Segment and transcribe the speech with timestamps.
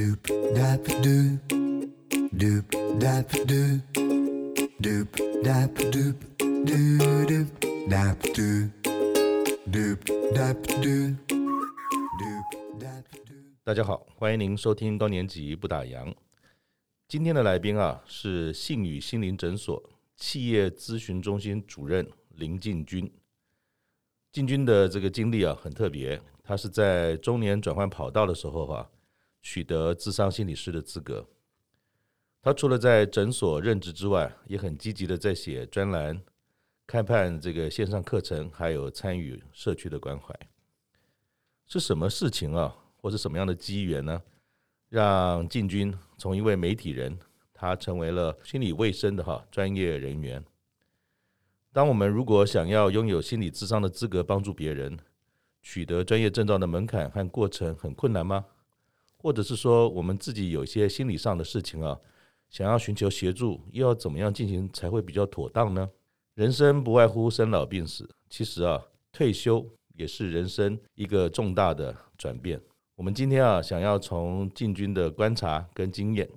[0.00, 0.24] Doop
[0.54, 1.38] dap doop,
[2.32, 2.64] doop
[2.98, 3.82] dap doop,
[4.80, 5.08] doop
[5.44, 6.16] dap doop,
[6.64, 7.46] doo doop
[7.86, 8.70] dap doop,
[9.70, 10.00] doop
[10.32, 11.16] dap doop,
[12.18, 12.46] doop
[12.80, 13.44] dap doo。
[13.62, 16.14] 大家好，欢迎您收听高年级不打烊。
[17.06, 19.82] 今天的来宾啊，是信宇心灵诊所
[20.16, 23.12] 企业咨询中心主任林进军。
[24.32, 26.18] 进军的这个经历啊，很特别。
[26.42, 28.88] 他是在中年转换跑道的时候啊，
[29.42, 31.26] 取得智商心理师的资格。
[32.42, 36.22] 他除了在诊所任职之外，也很积极的在写专栏、
[36.86, 40.34] 开办这个线上课程，还有参与社区的关怀。
[41.66, 44.22] 是什么事情啊，或是什么样的机缘呢，
[44.88, 47.18] 让进军从一位媒体人，
[47.52, 50.44] 他成为了心理卫生的哈专业人员？
[51.72, 54.98] 当我们如果想要拥有心理智商的资格，帮助别人。
[55.62, 58.46] 取得专业证照的门槛和过程很困难吗？
[59.22, 61.98] 或者是说，我们自己有一些心理上的事情啊，
[62.48, 65.90] 想要寻求协助，又要怎么样进行才会比较妥当呢？
[66.34, 69.64] 人生不外乎生老病死，其实啊，退休
[69.94, 72.60] 也是人生一个重大的转变。
[72.96, 76.28] 我们今天啊，想要从进军的观察跟经验，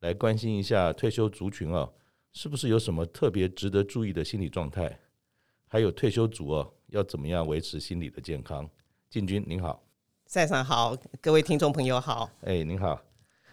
[0.00, 1.90] 来关心一下退休族群啊，
[2.32, 5.00] 是不是有什么特别值得注意的心理状态？
[5.66, 6.68] 还有退休族啊。
[6.88, 8.70] 要怎么样维持心理的健康？
[9.10, 9.83] 进军您好，
[10.34, 12.28] 赛长好，各位听众朋友好。
[12.40, 13.00] 哎，您好，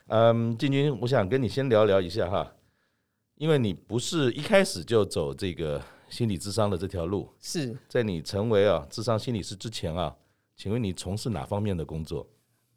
[0.07, 2.55] 嗯，进军，我想跟你先聊聊一下哈，
[3.35, 10.15] 因为你不是一开始就走这个心理智商的这条路，是在你成为啊智商心理师之前啊，
[10.57, 12.27] 请问你从事哪方面的工作？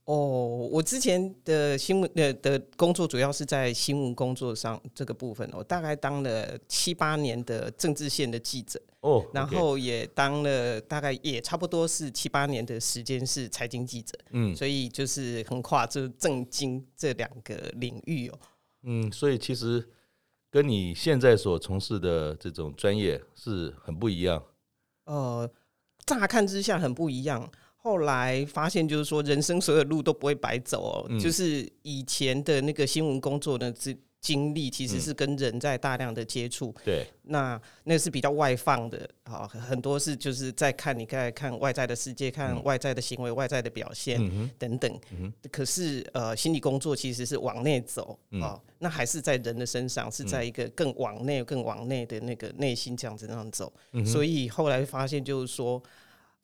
[0.05, 18.39] 哦，我之前的新闻的的工作主要是在新闻工作上这个部分，我大概当了七八年的政治线的记者，哦，然后也当了大概也差不多是七八年的时间是财经记者，嗯，所以就是横跨这政经这两个领域哦，
[18.83, 19.89] 嗯，所以其实
[20.51, 24.45] 跟你现在所从事的这种专业是很不一样，
[25.07, 25.51] 呃，
[26.05, 27.51] 乍看之下很不一样。
[27.85, 31.07] 后来发现，就是说，人生所有路都不会白走哦。
[31.11, 36.75] 嗯、就是以前的那个新闻工作的经经历，其实是跟人在大量的接触。
[36.83, 44.19] 对、嗯，那那是比较外放的啊，很多是就是在看你在看外在的世界，看外在的行为、嗯、外在的表现
[44.59, 44.91] 等等。
[45.11, 53.71] 嗯、可是呃，心理工作其实是往内走啊，嗯、那还是在人的身上，是在一个更往内、更往内的那个内心这样子那样走。
[53.93, 55.83] 嗯、所以后来发现，就是说。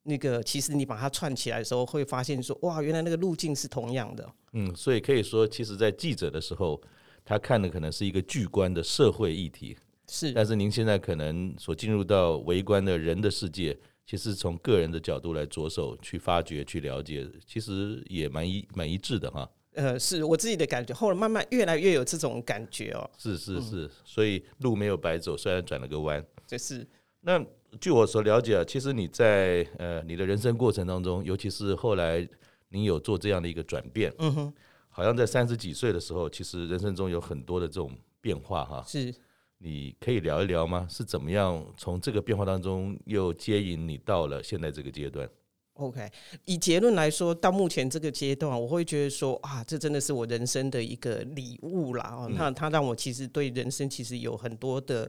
[0.03, 4.33] 那个其实你把它串起来的时候，会发现说哇，原来那个路径是同样的。
[4.53, 6.81] 嗯，所以可以说，其实，在记者的时候，
[7.25, 9.77] 他看的可能是一个巨观的社会议题，
[10.09, 10.33] 是。
[10.33, 19.49] 但是您现在可能所进入到围观的人的世界，其实从个人的角度来着手去发掘、去了解，其实也蛮一蛮一致的哈。
[19.75, 23.11] 呃，是我自己的感觉，后来慢慢越来越有这种感觉哦。
[23.19, 26.25] 是是是，嗯、所以路没有白走，虽然转了个弯。
[26.47, 26.89] 这是
[27.21, 27.45] 那。
[27.79, 32.27] 据我所了解啊，其实你在呃你的人生过程当中，尤其是后来
[32.71, 34.53] 你有做这样的一个转变，嗯哼，
[34.89, 38.83] 好像在三十几岁的时候，其实人生中有很多的这种变化哈。
[38.87, 39.15] 是，
[39.59, 40.87] 你可以聊一聊吗？
[40.91, 45.29] 是怎么样从这个变化当中又接引你到了现在这个阶段
[45.75, 46.11] ？OK，
[46.47, 52.17] 以结论来说，到目前这个阶段，我会觉得说啊，这真的是我人生的一个礼物啦。
[52.19, 55.09] 哦，那它让我其实对人生其实有很多的。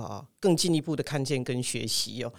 [0.00, 2.32] 啊，更进一步的看见跟学习哦。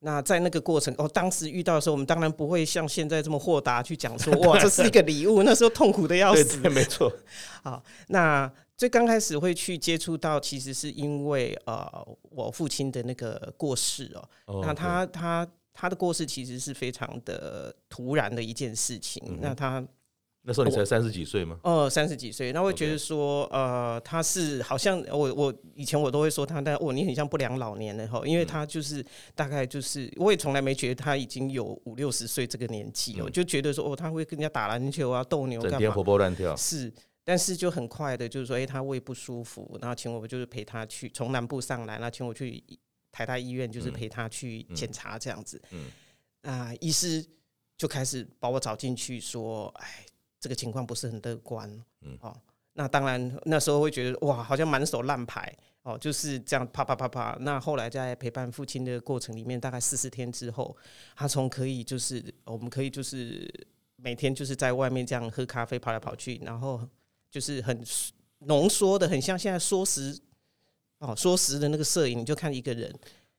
[0.00, 5.42] 那在那个过程哦，当时遇到的时候，我们当然不会像现在这么豁达去讲说， 哇，这是一个礼物。
[5.42, 6.60] 那时候痛苦的要死。
[6.60, 7.10] 对，对，没错。
[7.64, 11.86] 好，那最刚开始会去接触到，其实是因为呃，
[12.30, 14.28] 我父亲的那个过世哦。
[14.44, 19.22] Oh, 那他他他的过世其实是非常的突然的一件事情。
[19.26, 19.82] 嗯、那他。
[20.46, 21.58] 那时候你才三十几岁吗？
[21.64, 29.02] 哦，三十几岁，那会觉得说.呃，他是好像我我以前我都会说他，但哦，你很像不良老年的哈，因为他就是
[29.34, 36.54] 大概就是，我也从来没觉得他已经有五六十岁这个年纪哦，嗯、就觉得说哦，他会跟人家打篮球啊、斗牛干嘛，整天活蹦乱跳。
[36.54, 36.92] 是，
[37.24, 42.62] 但是就很快的，就是说，哎、欸，他胃不舒服，然后请我就是陪他去从南部上来，然后请我去
[43.10, 45.62] 台大医院，就是陪他去检查这样子。
[45.70, 45.86] 嗯，
[46.42, 47.24] 啊、呃，医师
[47.78, 50.04] 就开始把我找进去说，哎。
[50.44, 51.66] 这个情况不是很乐观，
[52.02, 52.36] 嗯，哦，
[52.74, 55.50] 那当然那时候会觉得哇，好像满手烂牌
[55.84, 57.34] 哦，就是这样啪啪啪啪。
[57.40, 60.76] 那后来在陪伴父亲的过程里面，大概四十天之后，
[61.16, 63.50] 他从可以就是我们可以就是
[63.96, 66.86] 每天就是在外面这样喝咖啡跑来跑去，然后
[67.30, 67.82] 就是很
[68.40, 70.14] 浓缩的，很像现在缩时
[70.98, 72.94] 哦缩时的那个摄影，你就看一个人，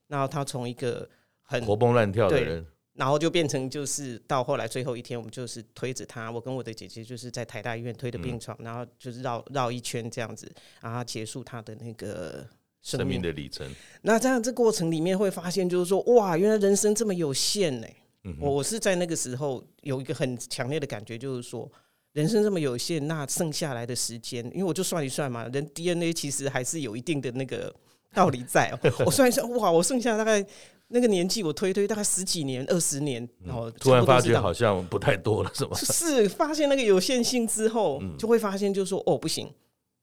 [0.08, 1.08] 然后他从一个
[1.42, 2.66] 很活蹦乱跳的人。
[2.96, 10.50] 然后就变成就是到后来最后一天，我们就是推着他，我跟我的姐姐就是在台大医院推着病床，嗯、然后就是绕绕一圈这样子，
[10.80, 12.42] 然后结束他的那个
[12.80, 13.70] 生命，的里程。
[14.00, 17.96] 那这样这过程里面会发现，就是说哇，原来人生这么有限呢、欸。
[18.40, 21.70] 我、嗯、我是在那个时候有一个很强烈的感觉，就是说
[22.12, 27.70] 人生这么有限，那剩下来的时间，因为我就算一算嘛，人 DNA 其实还是有一定的那个
[28.14, 28.72] 道理在。
[29.04, 30.42] 我算一算，哇，我剩下大概。
[30.88, 35.76] 那个年纪，我推推大概十几年、二十年，然后突然发觉好像不太多了，是吗？
[35.76, 39.52] 是发现那个有限性之后，就会发现就是说，哦，不行，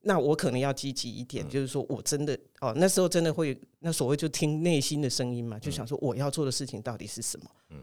[0.00, 7.50] 那我可能要积极一点，就是说我真的哦，那时候真的会那所谓就听内心的声音嘛，就想说我要做的事情到底是什么？
[7.70, 7.82] 嗯，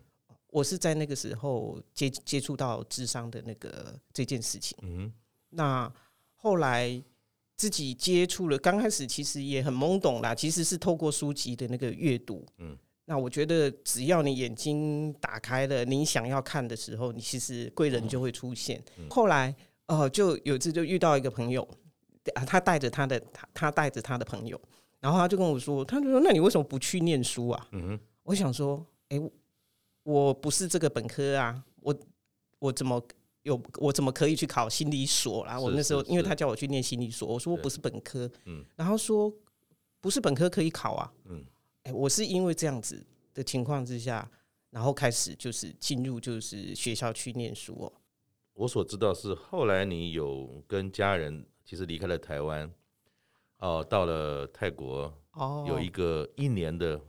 [0.49, 5.11] 我是在那个时候接接触到智商的那个这件事情，嗯，
[5.49, 5.91] 那
[6.35, 7.01] 后来。
[7.57, 10.33] 自己接触了，刚开始其实也很懵懂啦。
[10.33, 12.75] 其实是透过书籍的那个阅读，嗯，
[13.11, 18.81] 那我觉得只要你眼睛打开了，你想要看的时候，你其实贵人就会出现。
[18.97, 19.53] 嗯、后来，
[19.87, 21.61] 呃，就有一次就遇到一个朋友，
[22.35, 24.57] 啊，他带着他的他他带着他的朋友，
[25.01, 27.67] 然后他就跟我说，他就说，那你为什么不去念书啊？
[27.73, 29.31] 嗯哼，我想说，哎、欸，
[30.03, 31.93] 我不是这个本科啊，我
[32.59, 33.03] 我怎么？
[33.43, 35.59] 有我怎么可以去考心理所啦？
[35.59, 39.33] 我那时候因为他叫我去念心理所，我说我不是本科，嗯，然后说
[39.99, 41.43] 不是本科可以考啊，嗯，
[41.83, 44.29] 哎，我是因为这样子的情况之下，
[44.69, 47.93] 然后开始就是进入就是学校去念书哦。
[48.53, 52.71] 我所知道是后来你有跟家人其实离开了台湾，
[53.57, 56.99] 哦，到了泰国，哦，有一个一年的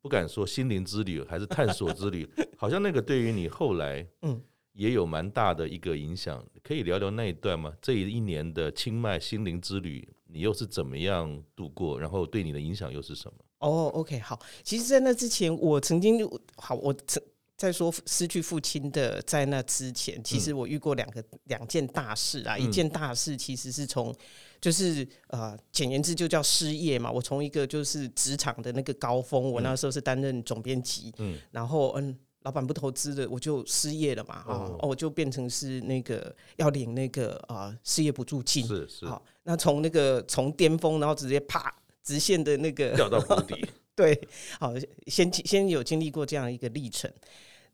[0.00, 4.42] 不敢说心灵之旅还是探索之旅，好像那个对于你后来，嗯。
[4.74, 7.74] 也有蛮大的一个影响，可以聊聊那一段吗？
[7.82, 12.00] 这一年的清迈心灵之旅，你又是怎么样度过？
[12.00, 13.38] 然后对你的影响又是什么？
[13.62, 14.38] 哦、oh，OK，好。
[14.62, 17.22] 其实，在那之前，我曾经好，我曾
[17.56, 22.56] 在说失去父亲的，在那之前，其实我遇过两个两件大事啊。
[22.56, 24.14] 嗯、一件大事其实是从，
[24.60, 27.10] 就是呃，简言之就叫失业嘛。
[27.10, 32.18] 我从一个就是职场的那个高峰，我那时候是担任总编辑，嗯，然后嗯。
[32.44, 43.64] 老板不投资的，我就失业了嘛，哦，我就变成是那个要领那个啊失业补助金，是是，好，那从那个从巅峰，然后直接啪直线的那个掉到谷底，
[43.94, 44.28] 对，
[44.58, 44.72] 好，
[45.06, 47.10] 先先有经历过这样一个历程，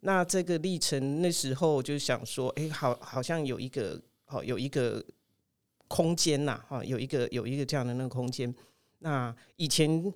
[0.01, 5.05] 那这个历程那时候就想说，哎，好，好像有一个好有一个
[5.89, 8.55] 空间呐，哈，有一个有一个这样的那个空间，
[8.99, 10.13] 那以前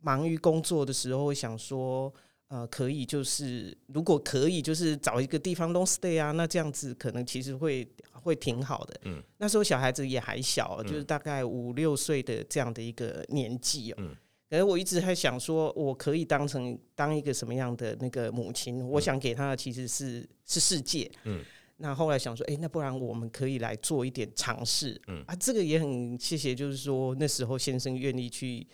[0.00, 2.12] 忙于工作的时候会想说。
[2.48, 9.00] 呃，可以，就是如果可以，就是找一个地方 long stay 啊，那这样子可能其实会会挺好的。
[9.04, 13.96] 嗯，那时候小孩子也还小，就是大概五六岁的这样的一个年纪哦。
[13.98, 14.16] 嗯，
[14.48, 18.82] 可是我一直还想说，我可以当成当一个什么样的那个母亲？
[18.88, 21.10] 我想给他的其实是是世界。
[21.24, 21.44] 嗯，
[21.76, 24.98] 那后来想说，哎，那不然我们可以来做一点尝试。
[25.08, 28.66] 嗯啊，这个也很谢谢，就是说那时候先生愿意去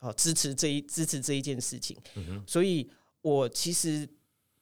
[0.00, 1.96] 哦支持这一支持这一件事情。
[2.16, 2.90] 嗯，所以。
[3.20, 4.08] 我其实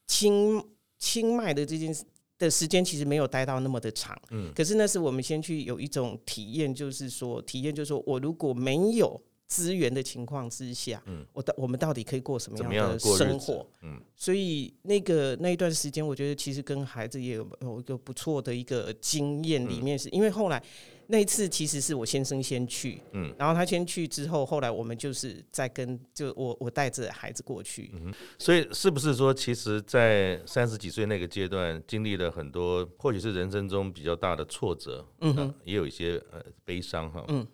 [0.07, 0.65] 清
[0.99, 2.03] 清迈的这件事
[2.39, 13.65] 的时间其实没有待到那么的长，嗯，可是那是我们先去有一种体验，就是说体验，就是说我如果没有资源的情况之下，嗯，我到我们到底可以过什么样的生活？
[13.83, 20.61] 嗯，所以那个那一段时间，我觉得其实跟孩子也有有一个不错的一个经验，里面是因为后来。
[21.09, 37.47] 那一次其实是我先生先去，嗯，然后他先去之后，后来我们就是在跟就我我带着孩子过去，嗯，所以是不是说，其实，在三十几岁那个阶段，经历了很多，或许是人生中比较大的挫折，嗯哼，也有一些呃悲伤哈，嗯，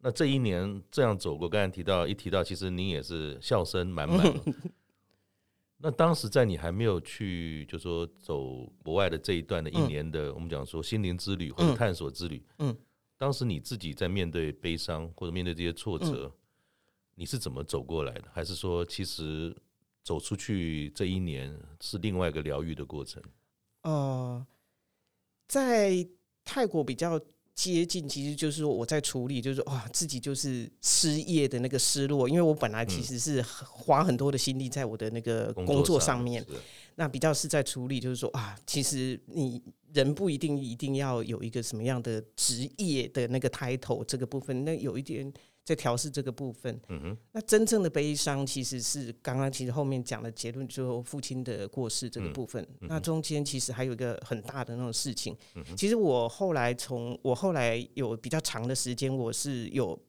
[0.00, 4.26] 那这一年这样走过，刚才提到一提到，其实你也是笑声满满。
[4.46, 4.54] 嗯
[5.78, 12.76] 那当时在你还没有去，就说走国外的这一段的一年的，嗯、我们讲说心灵之旅或者探索之旅，嗯，嗯，
[13.18, 16.32] 当时你自己在面对悲伤或者面对这些挫折，嗯、
[17.14, 18.24] 你是怎么走过来的？
[18.32, 19.54] 还是说，其实
[20.02, 23.22] 走出去这一年是另外一个疗愈的过程？
[23.82, 24.46] 呃，
[25.46, 26.08] 在
[26.44, 27.20] 泰国比较。
[27.56, 36.46] 接近其实就是我在处理，就是哇，自己就是失业的那个失落，因为我本来其实是花很多的心力在我的那个工作上面，
[36.94, 39.60] 那比较是在处理，就是说啊，其实你
[39.92, 45.32] 人不一定一定要有一个什么样的职业的那个 title 这个部分，那有一点。
[45.66, 52.62] 在调试这个部分，嗯哼，那真正的悲伤其实是刚刚其实后面讲的结论，就父亲的过世这个部分。
[52.82, 55.36] 嗯、那中间其实还有一个很大的那种事情。
[55.56, 60.00] 嗯、其实我后来从我后来有比较长的时间，我是有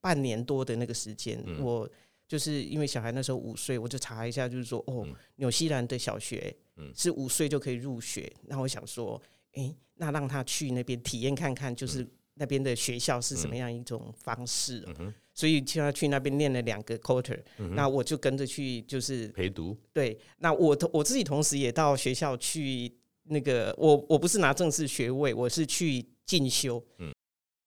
[0.00, 1.90] 半年多的那个时间，嗯、我
[2.28, 5.04] 就是因为小孩那时候五岁，我就查一下，就是说哦，
[5.34, 6.56] 纽、嗯、西兰的小学
[6.94, 8.32] 是五岁就可以入学。
[8.46, 9.20] 那、嗯、我想说，
[9.54, 14.84] 哎、欸，那让他去那边体验看看，就是那边的学校是什么样一种方式。
[14.98, 19.76] 嗯、所以就要去那边念了两个 quarter，、嗯、那我就跟着去，就是陪读。
[19.92, 22.92] 对，那我我自己同时也到学校去，
[23.24, 26.84] 那个我我不是拿正式学位，我是去进修。
[26.98, 27.12] 嗯，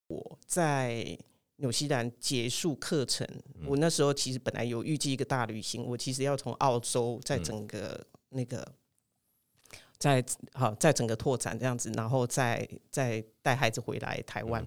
[0.08, 1.18] 我在。
[1.60, 3.26] 纽西兰结束课程，
[3.66, 8.76] 我那时候其实本来有预计一个大旅行，我其实要从澳洲在整个那个
[9.98, 10.24] 在
[10.54, 14.66] 好在整个拓展这样子，然后再再带孩子回来台湾。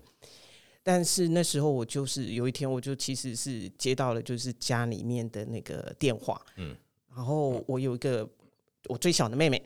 [0.82, 6.74] 但是那时候我就是有一天，我就其实是接到了就是家里面的那个电话，嗯，
[7.14, 8.26] 然后我有一个
[8.88, 9.62] 我最小的妹妹，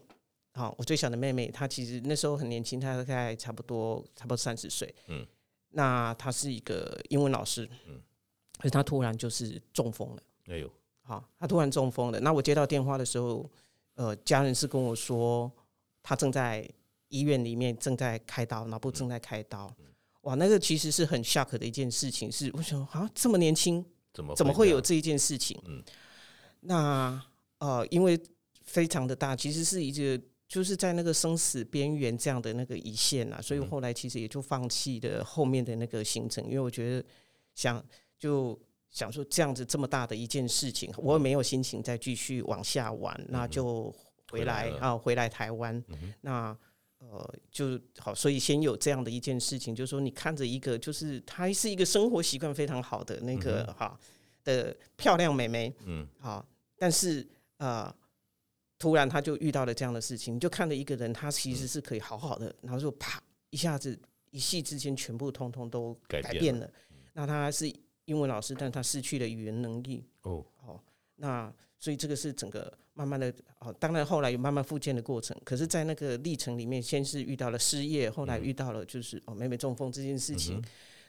[0.54, 5.26] 好，我最小的妹妹她其实那时候很年轻，她大概差不多差不多三十岁，嗯。
[5.74, 7.98] 那她是一个英文老师，嗯，
[8.58, 10.22] 可是她突然就是中风了。
[10.48, 10.70] 哎呦，
[11.02, 12.20] 好，她突然中风了。
[12.20, 13.48] 那我接到电话的时候，
[13.94, 15.50] 呃，家人是跟我说，
[16.02, 16.68] 他正在
[17.08, 19.74] 医院里面正在开刀，脑部正在开刀。
[20.22, 22.30] 哇，那个其实是很 shock 的一件事情。
[22.30, 25.60] 是我想，好像这么年轻，怎么怎么会有这一件事情？
[25.66, 25.82] 嗯，
[26.60, 27.22] 那
[27.58, 28.20] 呃，因为
[28.64, 30.22] 非常的大，其实是一个。
[30.48, 37.02] 就是在那个生死边缘这样的那个一线啊，所以后来其实也就放弃了后面的那个行程，因为我觉得
[37.54, 37.82] 想
[38.18, 38.60] 就
[38.92, 43.92] 想说这样子这么大的一件事情，我也没有心情再继续往下玩，那就
[44.30, 45.82] 回来啊，回来台湾，
[46.20, 46.56] 那
[46.98, 53.98] 呃就好，所以先有这样的一件事情，就是说你看着一个就是她是一个生活习惯非常好的那个哈
[54.44, 56.46] 的漂亮美眉，嗯，好，
[56.78, 57.92] 但是呃。
[58.78, 63.96] 突然她就遇到了这样的事情，你就看着一个人，她其实是可以好好的，然后就啪一下子
[64.32, 66.68] 一夕之间全部通通都改变了。
[67.12, 67.72] 那她是
[68.06, 70.04] 英文老师，但他失去了语言能力。
[70.22, 70.80] 哦哦，
[71.16, 75.36] 那所以这个是整个慢慢的哦，当然后来有慢慢复健的过程。
[75.44, 80.62] 可是，在那个历程里面，先是遇到了失业，后来遇到了就是哦妹妹中风这件事情。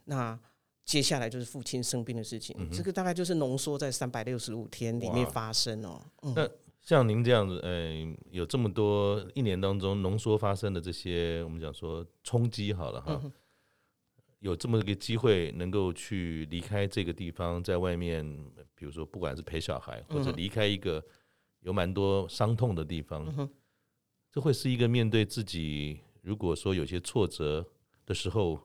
[0.05, 0.39] 那
[0.85, 2.55] 接下来就是父亲生病的事情。
[2.71, 6.01] 这个大概就是浓缩在三百六十五天里面发生哦。
[6.21, 6.49] 嗯。
[6.81, 13.21] 像您这样子，嗯，有这么多一年当中浓缩发生的这些，我们讲说冲击好了哈，
[14.43, 18.25] 有这么一个机会能够去离开这个地方，在外面，
[18.75, 21.01] 比如说不管是陪小孩，或者离开一个
[21.61, 23.49] 有蛮多伤痛的地方，
[24.29, 27.65] 这会是一个面对自己，如果说有些挫折
[28.05, 28.59] 的时候，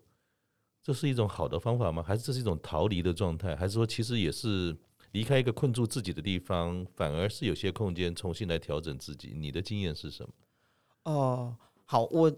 [0.82, 2.02] 这是一种好的方法吗？
[2.02, 3.54] 还是这是一种逃离的状态？
[3.54, 4.76] 还是说其实也是？
[5.12, 9.32] 离开一个困住自己的地方，反而是有些空间重新来调整自己。
[9.34, 10.30] 你的经验是什么？
[11.04, 11.56] 哦、呃，
[11.86, 12.30] 好，我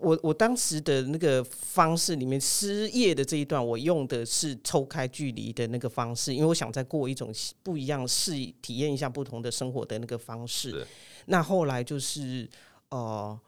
[0.00, 7.32] 我我当时的那个方式里面，失业的这一段，我用的是抽开距离的那个方式，因为我想再过一种
[7.62, 8.32] 不一样，试
[8.62, 10.86] 体验一下不同的生活的那个方式。
[11.26, 12.48] 那后来就是
[12.90, 13.38] 呃，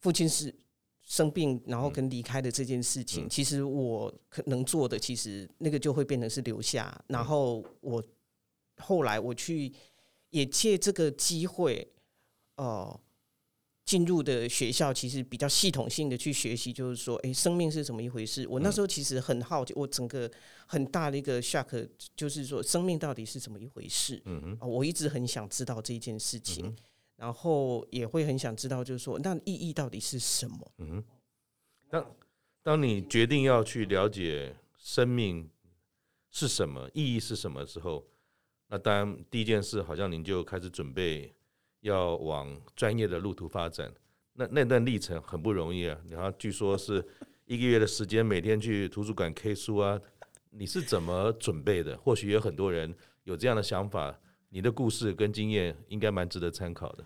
[0.00, 0.54] 父亲是
[1.02, 8.02] 生病，然后跟离开的这件事情，嗯、其实我可能做的，其实那个就会变成是留下，然后我。
[8.78, 9.72] 后来我去
[10.28, 11.90] 也借这个机会，
[12.56, 13.00] 呃，
[13.86, 18.44] 进入的学校其实比较系统性的去学习，就是说，哎，生命是怎么一回事？
[18.48, 20.28] 我那时候其实很好奇，我整个
[20.66, 24.20] 很大的一个 shock 就是说，生命到底是怎么一回事？
[24.24, 26.74] 嗯哼，我一直很想知道这件事情，
[27.14, 30.72] 然后也会很想知道，就是说，那意义到底是什么？
[30.78, 31.04] 嗯哼，
[31.88, 32.16] 当
[32.64, 35.48] 当你决定要去了解生命
[36.32, 38.04] 是什么，意义是什么的时候。
[38.68, 41.32] 那当然，第一件事好像您就开始准备
[41.80, 43.92] 要往专业的路途发展。
[44.34, 45.98] 那那段历程很不容易啊！
[46.08, 47.04] 然后据说是
[47.44, 50.00] 一个月的时间，每天去图书馆 K 书啊。
[50.50, 51.96] 你是怎么准备的？
[51.98, 54.18] 或许有很多人有这样的想法。
[54.48, 57.04] 你的故事跟经验应该蛮值得参考的。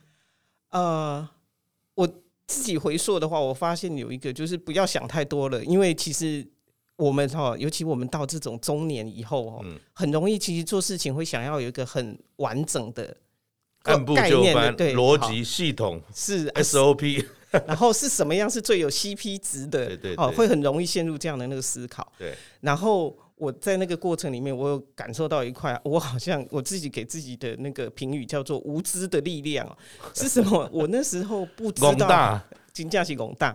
[0.71, 1.29] 呃，
[1.95, 2.07] 我
[2.47, 6.47] 自己回溯的话，我发现有一个就是不要想太多了，因为其实。
[6.97, 13.17] 我们哈，尤其我们到这种中年以后哦，很容易其实做事情会想要有一个很完整的、
[13.84, 17.25] 按部就班、逻辑系统是 SOP，
[17.66, 19.87] 然后是什么样是最有 CP 值的？
[19.87, 22.06] 对对，哦，会很容易陷入这样的那个思考。
[22.18, 29.66] 对，然后我在那个过程里面，我有感受到一块，我好像我自己给自己的那个评语叫做“无知的力量”
[30.14, 30.68] 是什么？
[30.72, 32.40] 我那时候不知道。
[32.72, 33.54] 金价是广大，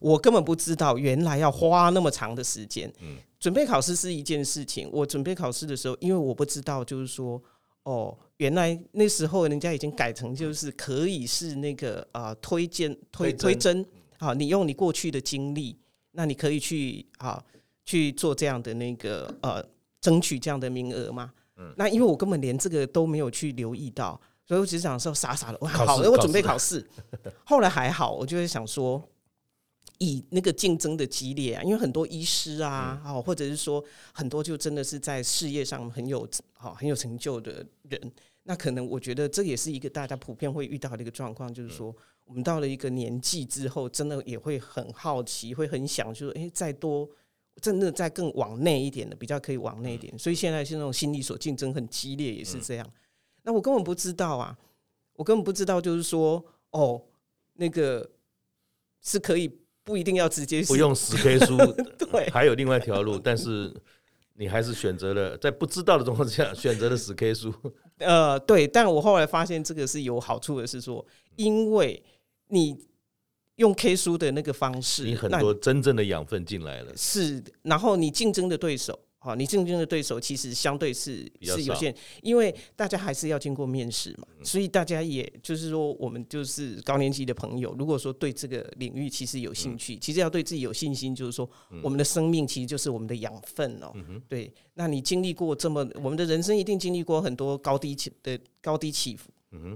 [0.00, 2.90] 我根本不知道原来要花那么长的时间。
[3.38, 4.88] 准备考试是一件事情。
[4.90, 7.40] 我准备考试的时候，因为我不知道，就是说，
[7.82, 13.84] 哦，原来那时候人家已经改成就是可以是那个啊推荐推推甄
[14.18, 15.78] 啊，你用你过去的经历，
[16.12, 17.42] 那你可以去啊
[17.84, 19.64] 去做这样的那个呃
[20.00, 21.32] 争取这样的名额嘛？
[21.56, 26.84] 嗯，那因为我根本连这个都没有去留意到，所以我只是想说傻傻的，哇，好，我准备考试。
[27.44, 29.00] 后来还好，我就会想说，
[29.98, 47.08] 以那个竞争的激烈啊，因为很多医师啊，哦，或者是说很多就真的是在事业上很有好很有成就的人，那可能我觉得这也是一个大家普遍会遇到的一个状况，就是说我们到了一个年纪之后，真的也会很好奇，会很想就说，哎，再多。
[47.62, 52.92] 真的再更往内一点的，比较可以往内一点，所以现在是那种心理所竞争很激烈，也是这样。
[53.44, 54.58] 那我根本不知道啊，
[55.12, 57.00] 我根本不知道，就是说，哦，
[57.52, 58.10] 那个
[59.02, 59.48] 是可以
[59.84, 61.56] 不一定要直接不用死 K 书，
[62.10, 63.72] 对，还有另外一条路，但是
[64.34, 67.54] 你还是选择了在不知道的状况下选择了死 K 书。
[67.98, 72.02] 呃，对，但我后来发现这个是有好处的，是说，因为
[72.48, 72.76] 你。
[73.58, 76.92] 用 K 书的那个方式，你很多真正的养分进来了。
[76.96, 91.48] 是，然后你竞争的对手，哈，你竞争的对手其实相对是是有限，因为大家还是要经过面试嘛，所以大家也就是说，我们就是高年级的朋友，如果说对这个领域其实有兴趣，其实要对自己有信心，就是说，
[91.82, 93.90] 我们的生命其实就是我们的养分哦。
[94.28, 99.30] 对，那你经历过这么，我们的人生一定经历过很多高低起的高低起伏。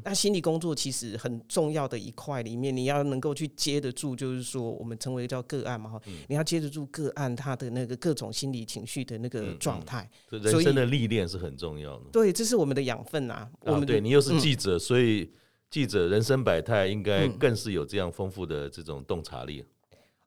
[0.05, 12.05] 那心理工作其实很重要的一块里面，你要能够去接得住，就是说我们称为叫个案嘛哈，你要接得住个案他的那个各种心理情绪的那个状态，人生的历练是很重要的。
[12.13, 13.49] 对，这是我们的养分啊。
[13.61, 15.31] 我们对你又是记者，所以
[15.71, 19.65] 记者人生百态，应该更是有这样丰富的这种洞察力。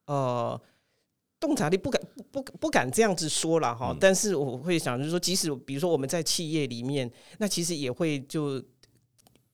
[0.06, 0.60] 呃，
[1.40, 8.64] 洞察力不敢不不敢这样子说了哈，但是我会想就是说，即使比如说我们在企业里面，那其实也会就。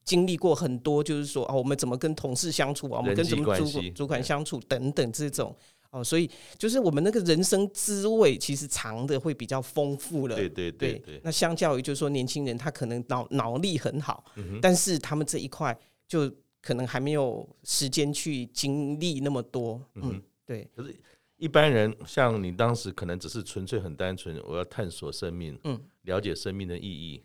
[0.08, 5.54] 经历过很多，就是说啊，我们怎么跟同事相处啊，我们跟什么主主管相处等等这种
[5.92, 10.36] 哦，所以就是我们那个人生滋味其实藏的会比较丰富了。
[10.38, 11.22] 对对对对，对。
[11.26, 14.24] 那相较于就是说年轻人，他可能脑脑力很好，
[14.62, 19.82] 但是他们这一块就可能还没有时间去经历那么多。
[19.96, 20.66] 嗯，对。
[20.74, 20.96] 可是
[21.36, 27.22] 一般人像你当时可能只是纯粹很单纯，我要探索生命，嗯，了解生命的意义。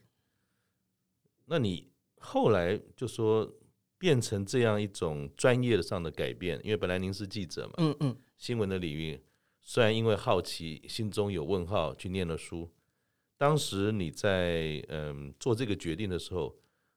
[1.47, 1.91] 那你？
[2.22, 3.52] 后来就说
[3.98, 9.20] 变成这样一种专业上的改变，因为本来您是记者嘛，嗯嗯，新闻的领域，
[9.61, 12.68] 虽然因为好奇，心中有问号，去念了书。
[13.37, 16.56] 当时你在嗯做这个决定的时候，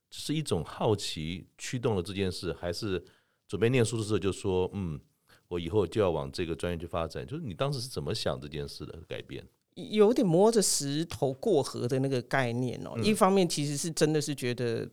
[0.10, 3.04] 是一种好奇驱动了这件事，还是
[3.48, 5.00] 准备念书的时候就说，嗯，
[5.48, 7.26] 我以后就要往这个专业去发展？
[7.26, 9.44] 就是你当时是怎么想这件事的改变？
[9.76, 12.98] 有点摸着石头过河的那个概念哦。
[13.04, 14.90] 一方面其实是真的是觉得。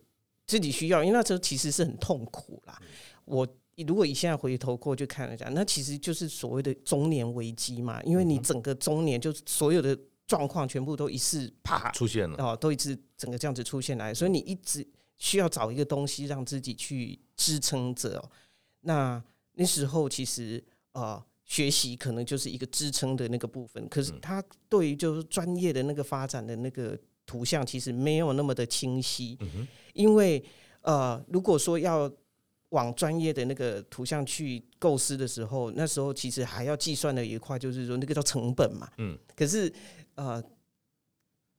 [0.47, 2.81] 自己需要，因为那时候其实是很痛苦啦。
[3.25, 3.47] 我
[3.87, 8.03] 如果以现在回头过去看了讲，那其实就是所谓的中年危机嘛。
[8.03, 18.23] 因为你整个中年就所有的状况全部都一次啪出现了哦，都一次整个这样子出现来，所以你一直需要找一个东西让自己去支撑着。
[18.81, 19.23] 那
[19.55, 26.99] 那时候其实呃学习可能就是一个支撑的那个部分，可是他对于就是专业的那个发展的那个。
[27.33, 29.39] 图像其实没有那么的清晰，
[29.95, 30.45] 因为
[30.83, 32.11] 呃，如果说要
[32.69, 38.87] 往专业的那个图像去构思的时候，那时候其实还要计算的一块，就是说那个叫成本嘛。
[38.99, 39.73] 嗯，可是
[40.17, 40.43] 呃。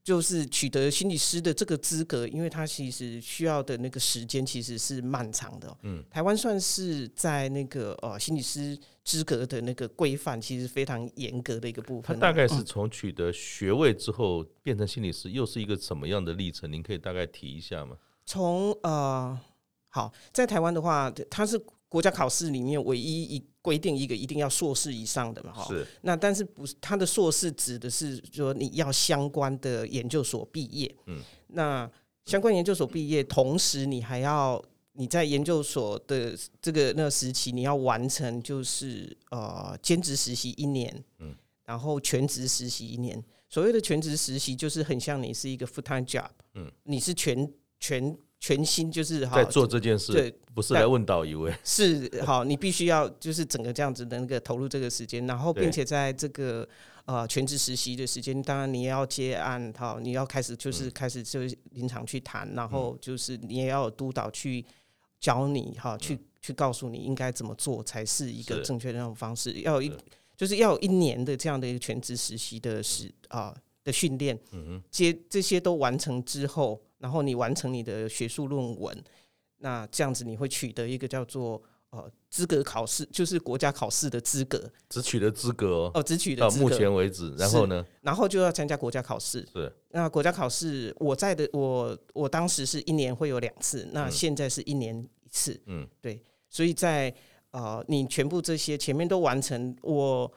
[0.04, 5.78] 就是取得心理师的这个资格，因为他其实需要的那个时间其实是漫长的。
[5.84, 12.16] 嗯，台湾算是在那个呃心理师资格的那个规范，其实非常严格的一个部分。
[12.16, 16.72] 他大概是从取得学位之后变成心理师，又是一个什么样的历程？
[16.72, 17.96] 您可以大概提一下吗？
[18.26, 19.40] 从呃，
[19.88, 21.60] 好，在台湾的话，它是。
[21.94, 25.88] 国家考试里面唯一一规定一个一定要硕士以上的嘛，哈，是。
[26.02, 31.90] 那但是不是他的硕士指的是说你要相关的研究所毕业，嗯，那
[32.26, 43.24] 相关研究所毕业，同时你还要你在研究所的这个那个时期，你要完成就是呃兼职实习一年，嗯，然后全职实习一年。
[43.50, 47.50] 所谓的全职实习就是很像你是一个 full time job，嗯，你是全
[47.80, 48.16] 全。
[48.44, 56.68] 全心就是在做这件事，对，不是来问导一位，是好，你必须要就是整个这样子的那个投入这个时间，然后并且在这个
[57.06, 61.40] 呃全职实习的时间，当然你也要接案，好，你要开始就是开始就
[61.72, 64.66] 临场去谈，然后就是你也要有督导去
[65.22, 69.90] 教你哈，去去告诉你应该怎么做才是一个正确的那种方式，要有一
[70.36, 76.82] 就是要有一年的这样的一个全职实习的时啊的训练，嗯哼，接这些都完成之后。
[77.04, 79.04] 然后你完成你的学术论文，
[79.58, 89.46] 那这样子你会取得一个叫做呃资格考试，就是国家考试的资格，只取得资格哦，哦，只取得到目前为止，然后呢，然后就要参加国家考试。
[89.52, 95.62] 是，那国家考试，我在的我我当时是一年会有两次，那现在是一年一次。
[95.66, 97.14] 嗯，对，所以在
[97.52, 100.32] 呃，你全部这些前面都完成，我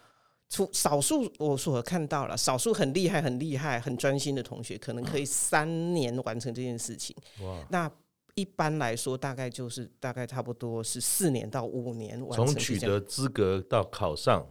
[0.49, 7.15] 除少数我所看到了，少数很厉害、很厉害、很专心的同学，可能可以三年完成这件事情。
[7.43, 7.91] 哇，那。
[8.39, 12.47] 一般来说，大概就是大概差不多是四年到五年完成。
[12.47, 14.47] 从取得资格到考上，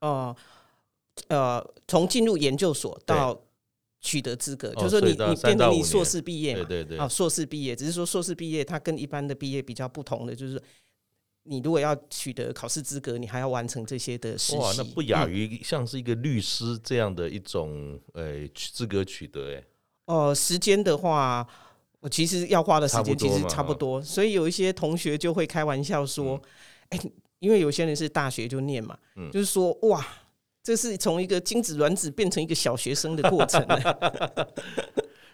[0.00, 0.34] 哦、
[1.28, 3.40] 呃，呃，从进入研究所到
[4.00, 10.60] 取得资格，就是说你你变成你硕士毕业嘛，对对对，啊，硕士毕业，只是说硕士毕业它跟一般的毕业比较不同的，就是
[11.48, 14.58] 你如果要取得考试资格，你还要完成这些的实习。
[14.58, 19.64] 哇，那不亚于像是一个律师这样的一种呃资格取得哎。
[20.04, 21.48] 哦、呃，时间的话。
[22.00, 26.40] 我其实要花的时间其实差不多，所以有一些同学就会开玩笑说
[26.90, 27.00] ：“哎，
[27.40, 30.06] 因为有些人是大学就念嘛，嗯就是说哇，
[30.62, 33.60] 这是从一个精子卵子变成一个小学生的过程。”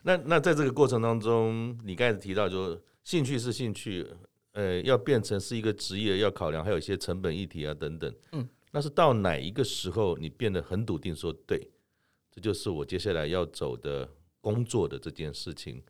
[0.04, 4.06] 那那在这个过程当中，你刚才提到，就兴趣是兴趣，
[4.54, 8.12] 呃，要变成是一个职业，要考量还有一些成本议题啊等等。
[8.32, 11.70] 嗯，那是到哪一个时候你变得很笃定说，对，
[12.30, 14.08] 这就是我接下来要走的
[14.40, 15.82] 工作的这件事情？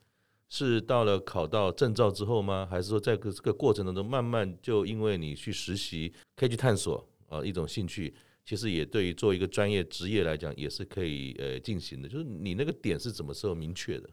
[0.49, 2.67] 是到了考到证照之后吗？
[2.71, 8.15] 还是说在这个过程当中，慢慢就因为你去实习，可以去探索啊一种兴趣，
[8.47, 12.09] 其实也对于做一个专业职业来讲，也是可以呃进行的。
[12.09, 14.09] 就是你那个点是什么时候明确的？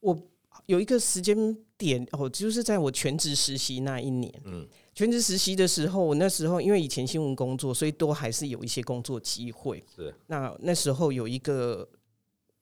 [0.00, 0.30] 我
[0.66, 4.32] 有一个时间点哦，就是在我全职实习那一年。
[4.44, 9.82] 嗯，全职实习的时候，我那时候因为以前新闻工作，所以都还是有一些工作机会。
[9.94, 11.88] 是，那那时候有一个。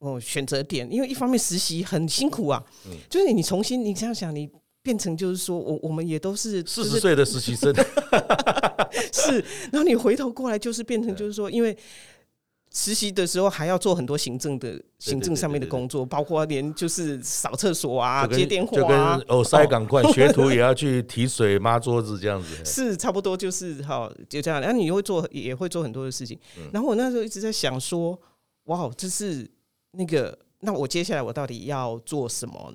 [0.05, 4.51] 哦，选择点，因为一方面实习很辛苦啊，嗯、就是你重新你这样想，你
[4.83, 7.73] 变成就是说我我们也都是四十岁的实习生，
[9.15, 9.39] 是，
[9.71, 11.79] 然后你回头过来就是变成就是说，因为
[12.73, 26.39] 实习的时候还要做很多行政的行政上面的工作，包括连就是扫厕所啊、接电话啊，哦， 塞赶快，学徒也要去提水、抹桌子这样子， 是差不多就是哈就这样，然后你会做也会做很多的事情，
[26.73, 28.19] 然后我那时候一直在想说，
[28.65, 29.51] 哇，这是。
[29.95, 32.75] 那个，那我接下来我到底要做什么？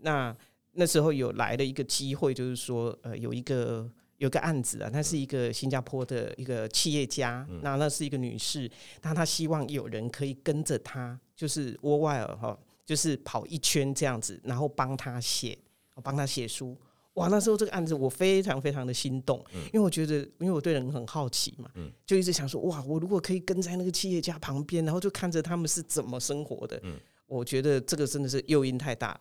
[0.00, 0.36] 那
[0.72, 15.58] 那时候有来了一个机会，就是说，呃，有一个有个案子啊，那是一个新加坡的一个企业家，那那是一个女士，那她希望有人可以跟着她，就是 worldwide 哈，就是跑一圈这样子，然后帮她写，
[16.02, 16.76] 帮她写书。
[17.14, 21.70] 哇，那时候这个案子我非常非常的心动，因为我觉得，因为我对人很好奇嘛，
[22.04, 26.80] 就一直想说，哇，我如果可以跟在那个企业家旁边，然后就看着他们是怎么生活的，
[27.26, 29.18] 我觉得这个真的是诱因太大。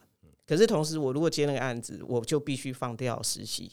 [0.49, 3.71] 可是同时，我如果接那个案子，我就必须放掉实习。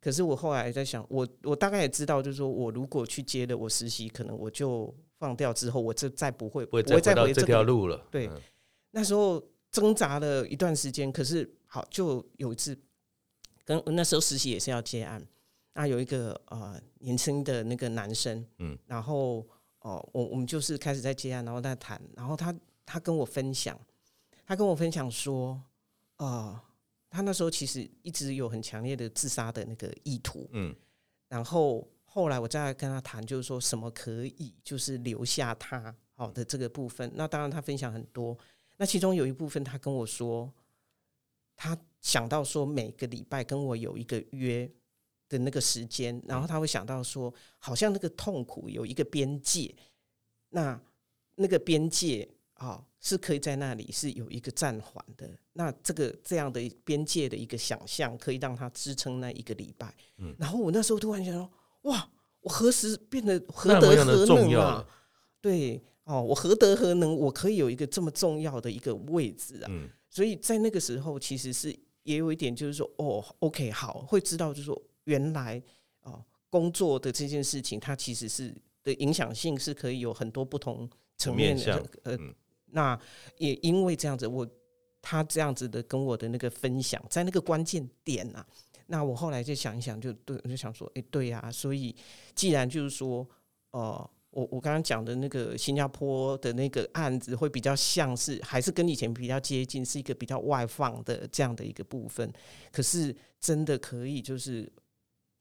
[0.00, 8.04] 可是我后来在想，我我大概也知道，就是说我如果去接了我实习，可能我就放掉之后，我就再不会不会再回这条路了。
[8.10, 8.28] 对，
[8.90, 12.76] 那时候挣扎了一段时间，可是好，就有一次。
[13.64, 15.20] 跟那时候实习也是要接案，
[15.74, 19.38] 那有一个呃年轻的那个男生，嗯，然后
[19.80, 23.76] 哦、呃，我我们就是开始在接案，然后在谈，然后他他跟我分享，
[24.44, 25.60] 他跟我分享说，
[26.16, 26.60] 呃，
[27.10, 30.74] 他那时候其实一直有很强烈的自杀的那个意图，嗯，
[31.28, 38.36] 然后后来我再跟他谈，就是说什么可以就是留下他好的这个部分，那当然他分享很多，
[38.76, 40.52] 那其中有一部分他跟我说，
[41.54, 41.76] 他。
[42.02, 44.70] 想到说每个礼拜跟我有一个约
[45.28, 49.74] 的那个时间，然后他会想到说，好像那个痛苦有一个边界，
[50.50, 50.80] 那
[51.34, 59.94] 那个边界啊是可以在那里是有一个暂缓的，那这个这样的边界的一个想象，可以让他支撑那一个礼拜。
[60.18, 61.50] 嗯，然后我那时候突然想说，
[61.82, 64.86] 哇，我何时变得何德何能啊？
[65.40, 67.16] 对，哦，我何德何能？
[67.16, 69.66] 我可以有一个这么重要的一个位置啊？
[69.70, 71.74] 嗯，所以在那个时候其实是。
[72.06, 75.60] 也有一点就是说，哦，OK，好，会知道就是说，原来
[76.02, 81.84] 哦，工作的这件事情，它其实是的影响性是可以有很多不同层面的。
[82.04, 82.16] 呃，
[82.66, 82.98] 那
[83.38, 84.46] 也因为这样子，我
[85.00, 88.46] 他这样子的跟我的那个分享，在那个关键点啊，
[88.86, 91.94] 那我后来就想一想，就对，我就想说，哎，对呀，所以
[92.34, 93.28] 既然就是说，
[93.70, 94.08] 哦。
[94.30, 102.30] 我我刚刚讲的那个新加坡的那个案子，会比较像是还是跟以前比较接近，是一个比较外放的这样的一个部分。
[102.70, 104.70] 可是真的可以就是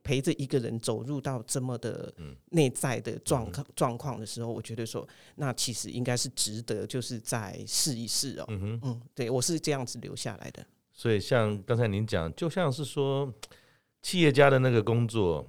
[0.05, 2.13] 陪着一个人走入到这么的
[2.51, 8.45] 内在的状况状况的时候，我觉得说那其实应该是值得，就是再试一试哦。
[8.49, 10.65] 嗯哼嗯，对我是这样子留下来的。
[10.93, 13.33] 所以像刚才您讲，就像是说。
[14.01, 15.43] 企业家的那个工作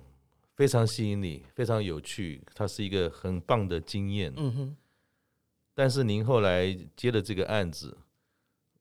[0.54, 4.32] 非常吸引你，非常有趣，它是一个很棒的经验。
[4.34, 4.76] 嗯哼。
[5.74, 7.94] 但是您后来接的这个案子，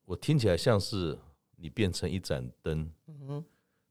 [0.06, 1.20] 我听起来像是
[1.58, 3.46] 你变成一盏灯，嗯哼，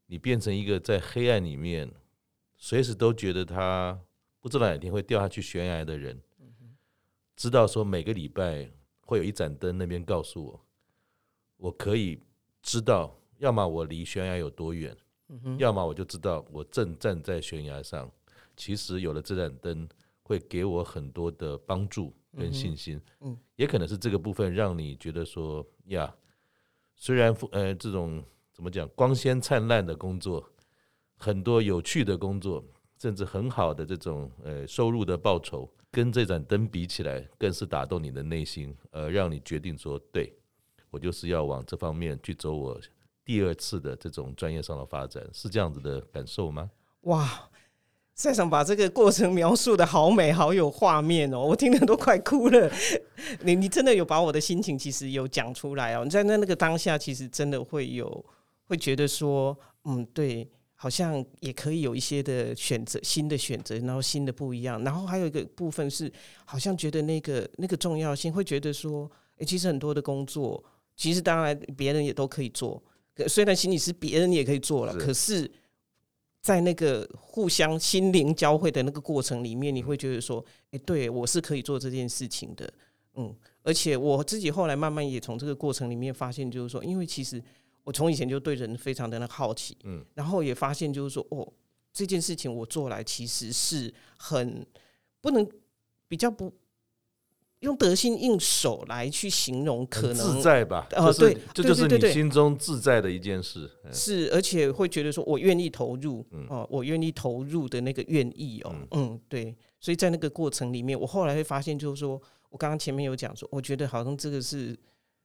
[0.06, 1.92] 你变成一个在黑暗里面
[2.56, 3.98] 随时都觉得他
[4.40, 6.20] 不知道哪天会掉下去悬崖的人，
[7.36, 10.60] 知道说每个礼拜会有一盏灯那边告诉我，
[11.56, 12.20] 我可以
[12.62, 14.96] 知道，要么我离悬崖有多远，
[15.58, 18.10] 要么我就知道我正站在悬崖上。
[18.56, 19.88] 其实有了这盏灯，
[20.22, 22.14] 会给我很多的帮助。
[22.36, 26.12] 跟信心，嗯，也可能是这个部分让你觉得说呀，
[26.96, 30.48] 虽然呃这种怎么讲光鲜灿烂的工作，
[31.16, 32.64] 很多有趣的工作，
[32.98, 40.32] 甚至很好的这种呃收入的报酬，跟这盏灯比起来，更是打动你的内心，呃，让你决定说，对，
[40.90, 42.80] 我就是要往这方面去走，我
[43.24, 46.70] 第二次的这种专业上的发展，是这样子的感受吗？
[47.02, 47.50] 哇！
[48.16, 52.70] 赛长把这个过程描述的好美，好有画面哦，我听得都快哭了。
[53.42, 56.04] 你你真的有把我的心情其实有讲出来哦。
[56.04, 58.24] 你在那那个当下，其实真的会有
[58.64, 64.82] 会觉得说，嗯，对，好像也可以有一些的选择，新的选择，然后新的不一样。
[64.84, 66.12] 然后还有一个部分是，
[66.44, 70.62] 好像觉得那个那个重要性，会觉得说，诶，其实很多的工作，
[70.96, 72.82] 其实当然别人也都可以做，
[73.28, 75.50] 虽然心理师别人也可以做了，是可是。
[76.44, 82.70] 在那个互相心灵交汇的那个过程里面，你会觉得说：“诶，对我是可以做这件事情的。”
[83.16, 87.42] 嗯，而且我自己后来慢慢也从这个过程里面发现，就是说，因为其实
[87.84, 91.52] 我从以前就对人非常的好奇，嗯，然后也发现就是说，哦，
[91.92, 94.66] 这件事情我做来其实是很
[95.20, 95.48] 不能
[96.08, 96.52] 比较不。
[97.60, 100.86] 用得心应手来去形容，可能自在吧？
[100.96, 103.70] 哦，对，这就是你心中自在的一件事。
[103.90, 109.56] 是，而且会觉得说，我愿意投入，哦，我愿意投入的那个愿意哦，嗯，对。
[109.80, 112.20] 所以在那个过程里面，我后来会发现，就是说
[112.50, 114.78] 我刚刚前面有讲说，我觉得好像这个是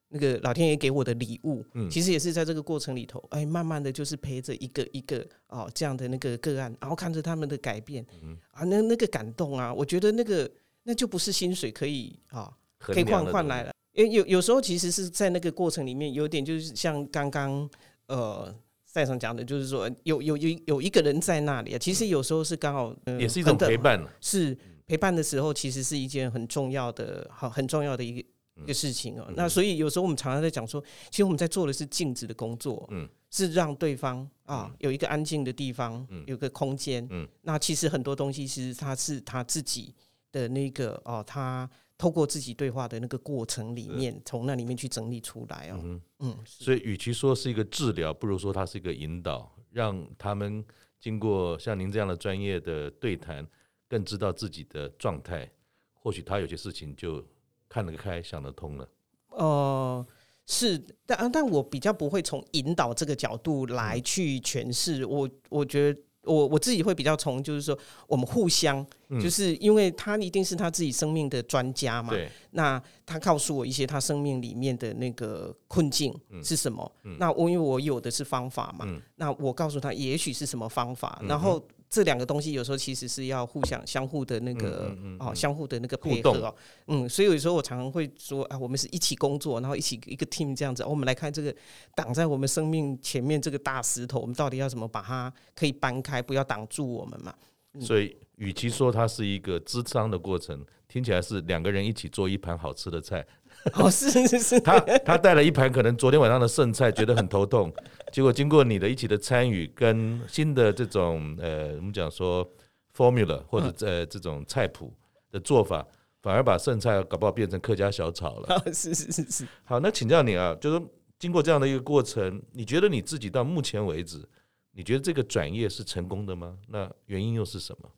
[0.10, 1.65] 那个老天爷给我的礼物。
[1.74, 8.06] 嗯，其实也是在这个过程里头，哎，慢慢的就是陪着一个一个哦这样的那个个案，然后看着他们的改变，
[8.52, 10.50] 啊，那那个感动啊，我觉得那个。
[10.84, 13.72] 那就不是薪水可以啊，可以换换来了。
[13.91, 17.69] 因为有有时候其实是在那个过程里面，有点就是像刚刚
[18.08, 18.52] 呃
[18.86, 21.78] 赛长讲的，就是说有有有有一个人在那里啊。
[21.78, 28.28] 其实有时候是刚好、呃、也是一种陪伴，是陪伴的时候，其实是一件很重要的好很重要的一个
[28.63, 29.32] 一个事情哦。
[29.36, 39.93] 那所以有时候我们常常在讲说，其实我们在做的是静止的工作，嗯，是让对方啊有一个安静的地方，有个空间，嗯，那其实很多东西其实他是他自己。
[40.32, 41.67] 的那个哦，他
[41.98, 50.63] 透过自己对话的那个过程里面，从那里面去整理出来哦，嗯，嗯，所以与其说是一个治疗，不如说它是一个引导，让他们
[51.00, 53.43] 经过像您这样的专业的对谈，
[53.88, 55.50] 更知道自己的状态，
[55.93, 57.26] 或许他有些事情就
[57.70, 58.90] 看得开、想得通了。
[59.30, 60.08] 哦、呃，
[60.46, 66.02] 是，但但我比较不会从引导这个角度来去诠释，我我觉得。
[66.26, 68.86] 我我自己会比较从，就是说我们互相，
[69.22, 72.14] 就是因为他一定是他自己生命的专家嘛。
[72.14, 72.30] 对。
[72.52, 76.92] 那他告诉我一些他生命里面的那个困境是什么？
[77.18, 78.86] 那我因为我有的是方法嘛。
[79.16, 81.66] 那我告诉他，也许是什么方法，然后。
[81.89, 86.56] 这两个东西有时候其实是要互相相互的那个哦、相互的那个配合哦，
[86.88, 91.54] 嗯，所以有时候我常常会说啊，我们是一起工作，然后一起一个 team 这样子，我们来看这个
[91.95, 97.34] 挡在我们生命前面这个大石头，我们到底要怎么把它可以搬开，不要挡住我们嘛？
[97.73, 103.25] 嗯、所以，与其说它是一个咨商的过程，听起来是两个人一起做一盘好吃的菜。
[103.73, 107.71] 哦，是是是，他他带了一盘可能昨天晚上的剩菜，觉得很头痛。
[108.12, 112.48] 结果经过你的一起的参与，跟新的这种呃，我们讲说
[112.95, 114.93] formula 或者呃这种菜谱
[115.32, 115.86] 的做法，
[116.22, 118.63] 反而把剩菜搞不好变成客家小炒了。
[118.74, 119.48] 是是是是。
[119.63, 120.82] 好，那请教你啊，就是
[121.17, 124.28] 经过这样的一个过程，你觉得你自己到目前为止，
[124.72, 126.58] 你觉得这个转业是成功的吗？
[126.67, 127.89] 那原因又是什么？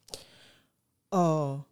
[1.12, 1.64] 哦，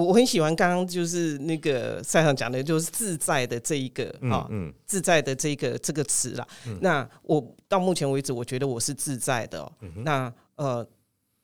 [0.00, 0.10] 我。
[0.10, 4.48] 我很喜欢刚刚就是那个赛上讲的，就是自在的这一个啊，
[4.86, 6.46] 自在的这个这个词啦。
[6.80, 9.72] 那我到目前为止，我觉得我是自在的喔。
[10.04, 10.84] 那呃，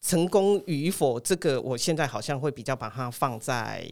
[0.00, 3.88] 成功与否，这个我现在好像会比较把它放在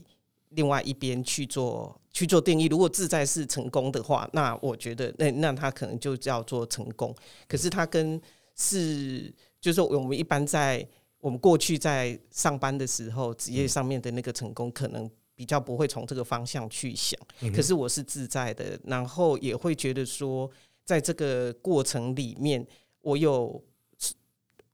[0.50, 2.66] 另外一边去做去做定义。
[2.66, 7.14] 如果自在是成功的话，那我觉得那那它可能就叫做成功。
[7.46, 8.20] 可是它跟
[8.56, 10.84] 是就是说我们一般在。
[11.24, 17.18] 我们过去在上班的时候，职业上面的那个成功，可能比较不会从这个方向去想。
[17.56, 20.50] 可是我是自在的，然后也会觉得说，
[20.84, 22.66] 在这个过程里面，
[23.00, 23.64] 我有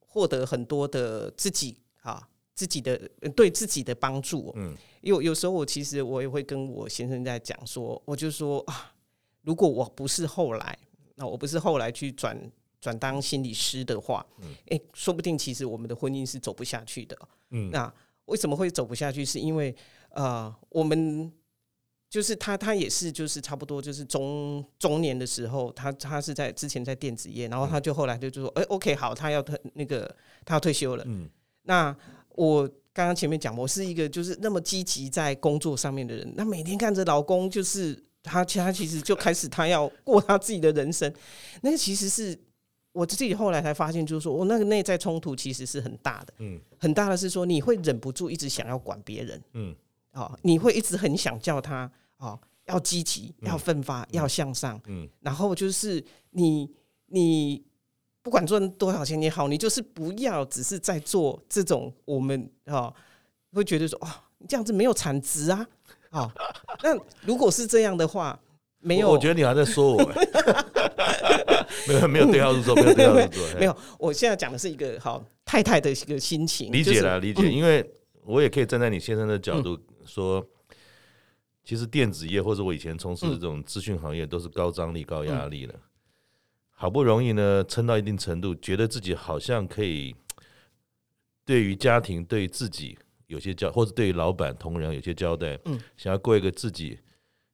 [0.01, 2.99] 获得很多的自己啊自己的
[3.37, 4.53] 对自己的帮助。
[4.57, 8.93] 嗯，有有时候我其实我也会跟我先生在讲说，我就说啊，
[9.43, 10.77] 如果我不是后来，
[11.15, 12.37] 那我不是后来去转
[12.81, 17.17] 转当心理师的话，嗯，诶，说不定其实我们的婚姻是走不下去的。
[17.51, 17.93] 嗯，那
[18.27, 19.25] 为什么会走不下去？
[19.25, 19.75] 是因为
[20.11, 21.33] 呃，我们。
[22.11, 30.13] 就是他，他也是，就是差不多，就是中中年的时候，他他是在之前在电子业，然后他就后来就就说，哎、欸，OK，好，他要退那个，
[30.45, 31.05] 他要退休了。
[31.07, 31.31] 嗯，
[31.63, 31.97] 那
[32.31, 41.15] 我刚刚前面讲，我是一个就是那么积极在工作上面的人，那每天看着老公，就是他，他其实就开始他要过他自己的人生，
[41.63, 42.37] 那个其实是
[42.93, 49.75] 我自己后来才发现，就是说我那个内在冲突其实是很大的，嗯，很大的是说你会忍不住一直想要管别人，嗯。
[50.13, 54.81] 哦，你会一直很想叫他哦，要积极，要奋发，嗯、要向上。
[54.87, 56.69] 嗯，然后就是你，
[57.07, 57.65] 你
[58.21, 62.93] 不管赚多少钱也好，你就是不要只是在做这种我们哦
[63.53, 65.65] 会觉得说，哦，你这样子没有产值啊。
[66.11, 66.29] 哦，
[66.83, 68.37] 那如果是这样的话，
[68.81, 70.03] 没有，我，我觉得你还在说我，
[71.89, 73.77] 没有没有对号入座，没有对号入座， 没有。
[73.99, 77.85] 我现在讲的是一个好、哦、太太的一个心情，理解了，理解，因为
[78.25, 79.75] 我也可以站在你先生的角度。
[79.77, 80.45] 嗯说，
[81.63, 85.75] 其实电子业或者我以前从事的这种资讯行业都是高张力、高压力的。
[86.71, 90.17] 好不容易呢，撑到一定程度，觉得自己好像可以
[91.45, 95.57] 对于家庭、对于自己有些交，或者对于老板、同仁有些交代。
[95.97, 96.99] 想要过一个自己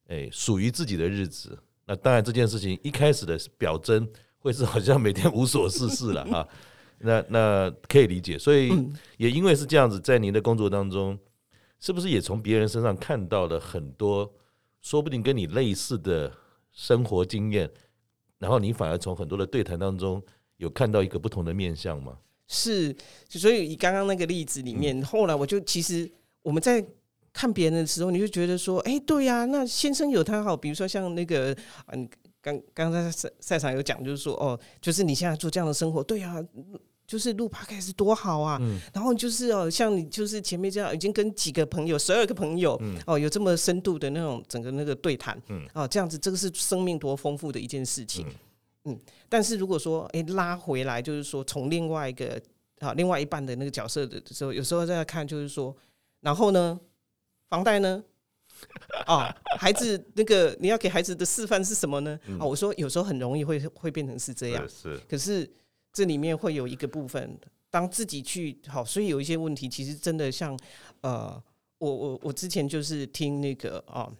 [0.07, 1.59] 哎属于自己的日子。
[1.87, 6.47] 那当然，这件事情一开始的表征会是好像每天无所事事了哈。
[6.99, 8.71] 那那可以理解，所以
[9.17, 11.17] 也因为是这样子，在您的工作当中。
[11.79, 14.33] 是不是也从别人身上看到了很多，
[14.81, 16.35] 说不定跟你类似的
[16.73, 17.69] 生活经验，
[18.39, 20.19] 然后你反而从很多的对谈当中
[20.57, 22.17] 有看到一个不同的面向吗？
[22.47, 22.95] 是，
[23.29, 26.83] 所以以刚刚那个例子里面，后来我就其实我们在
[27.37, 31.55] 看别人的时候，你就觉得说，哎，对呀，那先生有他好，比如说像那个，
[31.87, 32.09] 嗯，
[32.41, 36.43] 刚刚在赛赛场有讲，就是说，哦，就是你现在做这样的生活，对呀。
[37.07, 38.57] 就是录 Podcast 多好啊！
[38.59, 48.27] 嗯、然后就是哦，像你就是前面这样，已经跟几个朋友，十二个朋友，嗯、哦，有这么深度的那种整个那个对谈，嗯、哦，这样子，这个是生命多丰富的一件事情，
[48.83, 48.99] 嗯，嗯。
[49.29, 52.37] 但是如果说，哎，拉回来，就是说从另外一个
[52.79, 55.73] 啊，另外一半的那个角色的时候，有时候在看，就是说，
[56.19, 56.77] 然后呢，
[57.49, 58.03] 房贷呢，
[59.05, 62.19] 啊、哦，孩子那个你要给孩子的示范是什么呢？
[62.23, 65.49] 啊、嗯哦，我说有时候很容易会会变成是这样，是，可是。
[65.93, 67.39] 这里面会有一个部分，
[67.71, 70.55] 当自己去好，所以有一些问题，其实真的像
[71.01, 71.41] 呃，
[71.79, 74.13] 我我我之前就是听那个哦，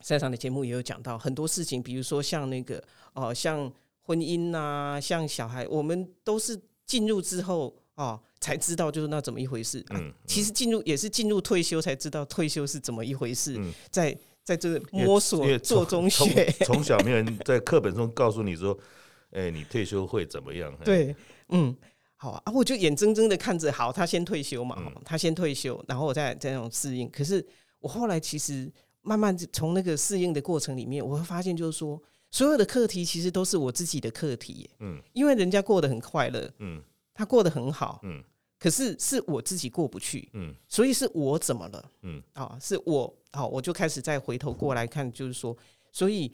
[0.00, 9.84] 赛场的节目也有讲到很多事情，比如说像那个哦，像婚姻啊，像小孩，我们都是进入之后哦才知道就是那怎么一回事。
[9.90, 18.78] 嗯，其实进入也是进入退休才知道退休是怎么一回事，嗯在在这个摸索做中学，从小没有人在课本中告诉你说。
[19.32, 20.72] 哎、欸，你退休会怎么样？
[20.82, 21.14] 对，
[21.48, 21.76] 嗯，
[22.14, 27.10] 好啊，我就眼睁睁的看着，好，他先退休嘛，嗯、他先退休，然后我再这种适应。
[27.10, 27.44] 可是
[27.80, 36.80] 我后来其实慢慢从那个适应的过程里面，我会发现，就是说，所有的课题其实都是我自己的课题，嗯，因为人家过得很快乐，嗯，
[37.12, 38.22] 他过得很好，嗯，
[38.58, 45.56] 可是是我自己过不去，嗯，所以是我怎么了，嗯，啊，是我，好，我就开始再回头过来看，就是说，
[45.90, 46.32] 所以。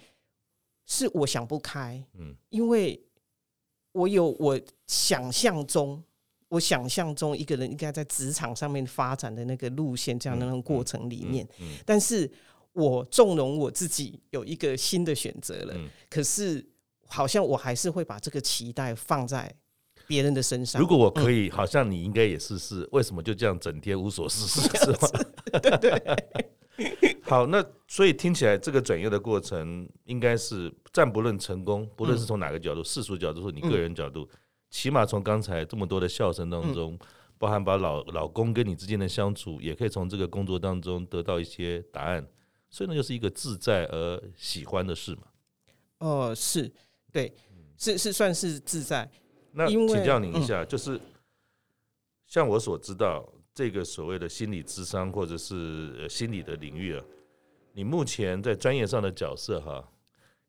[0.85, 3.01] 是我想不开，嗯，因为
[3.93, 6.03] 我有我想象中，
[6.49, 12.31] 我想象中一个人应该在职场上面发展的那个路线，这样的那种过程里面，嗯，但是
[12.73, 16.63] 我纵容我自己有一个新的选择了，可是
[17.07, 19.55] 好像我还是会把这个期待放在
[20.07, 20.81] 别人的身上。
[20.81, 24.61] 如果我可以，好像你应该也试试，为什么就这样整天无所事事？
[24.79, 25.61] 是吗？
[25.61, 26.53] 对 对。
[27.23, 34.29] 好，那所以听起来这个转业的过程，应该是暂不论成功，不论是从哪个角度，世俗角度或你个人角度，
[34.71, 36.99] 起码从刚才这么多的笑声当中，
[37.39, 42.27] 包含把老老公跟你之间的相处，也可以从这个工作当中得到一些答案，
[42.71, 45.23] 所以呢就是一个自在而喜欢的事嘛。
[45.99, 46.73] 哦，是
[47.13, 47.33] 对，
[47.77, 49.09] 是是算是自在。
[49.53, 51.01] 那请教你一下，就是
[52.27, 53.29] 像我所知道。
[53.55, 57.05] 这个所谓的心理智商或者是心理的领域啊，
[57.75, 59.87] 你目前在专业上的角色哈，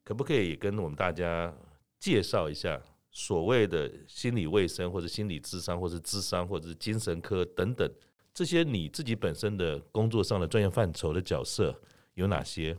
[0.05, 1.53] 可不可以跟我们大家
[1.99, 2.81] 介绍一下
[3.11, 7.91] 所谓的心理卫生或者心理智商或者智商或者是精神科等等
[8.33, 11.77] 这些你自己本身的工作上的专业范畴的角色
[12.13, 12.77] 有哪些？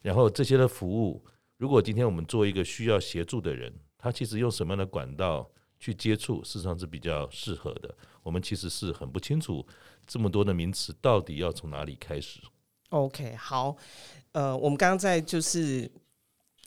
[0.00, 1.24] 然后这些的服务，
[1.56, 3.72] 如果今天我们做一个需要协助的人，
[4.02, 5.48] 他其实用什么样的管道
[5.78, 7.94] 去接触，事实上是比较适合的。
[8.24, 9.64] 我们其实是很不清楚
[10.06, 12.40] 这么多的名词到底要从哪里开始。
[12.90, 13.76] OK，好，
[14.32, 15.90] 呃，我们刚刚在就是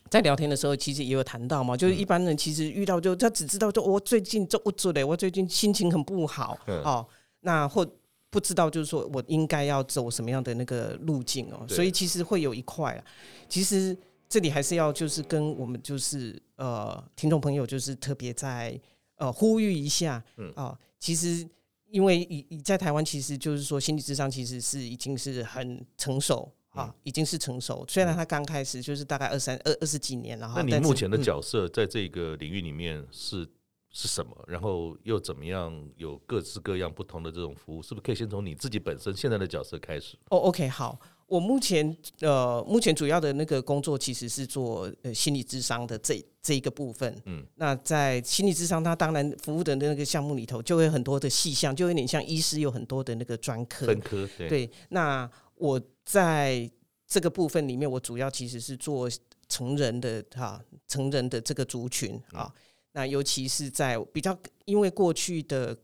[0.10, 7.06] 在聊天的时候，其实也有谈到嘛，就是一般人其实遇到就他只知道就我最近做不做的，我最近心情很不好哦，
[7.42, 7.86] 那或
[8.30, 13.04] 不知道就是说我应该要走什么样的那个路径哦，所以其实会有一块啊，
[13.48, 13.96] 其实
[14.30, 18.80] 这里还是要就是跟我们就是呃听众朋友就是特别在。
[19.18, 21.48] 呃，呼吁一下，嗯啊、呃，其实
[21.90, 27.86] 因为以以在台湾，其实就是说心理智商其实是已经是很成熟啊，已经是成熟。
[27.88, 30.62] 虽然他刚开始就是大概二三二二十几年了哈。
[30.62, 33.50] 那你目前的角色在这个领域里面是、嗯、
[33.90, 34.36] 是什么？
[34.50, 37.82] 然后又怎么样有各式各样不同的这种服务？
[37.82, 40.18] 是不是可以先从你自己本身现在的角色开始？
[40.30, 41.00] 哦，OK，好。
[41.28, 47.20] 我目前呃，目前主要的那个工作其实是做呃心理智商的这这一个部分。
[47.26, 54.30] 嗯，那在心理智商，它当然服务的那个项目里头，就会很多的细项，就有点像医师有很多的那个专科分科。
[54.38, 56.70] 对，对，那我在
[57.08, 59.10] 这个部分里面，我主要其实是做
[59.50, 62.54] 成人的哈，成人的这个族群啊。
[62.92, 65.76] 那尤其是在比较因为过去的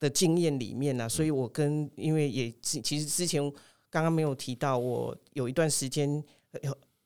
[0.00, 3.40] 的经验里面呢，所以我跟因为也其实之前。
[3.90, 6.22] 刚刚没有提到，我有一段时间，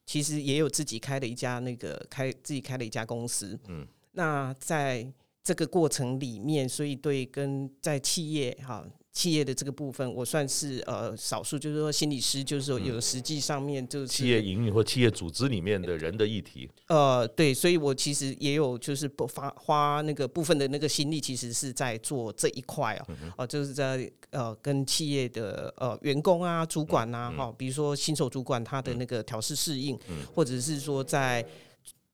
[0.07, 3.59] 其实也有自己开了一家那个开自己开了一家公司。
[3.69, 5.07] 嗯，那在
[5.43, 8.87] 这个过程里面，所以对跟在企业哈。
[9.13, 16.67] 企业的这个部分，我算是呃少数，就是说心理师，就是说有实际上面就是企业营运或企业组织里面的人的议题。
[16.87, 29.99] 呃，对，所以我其实也有就是不花花那个部分的那个心力，其实是在做这一块哦，哦，就是在呃跟企业的呃员工啊、主管啊，哈，比如说新手主管他的那个调试适应，
[30.35, 31.47] 或者是说在。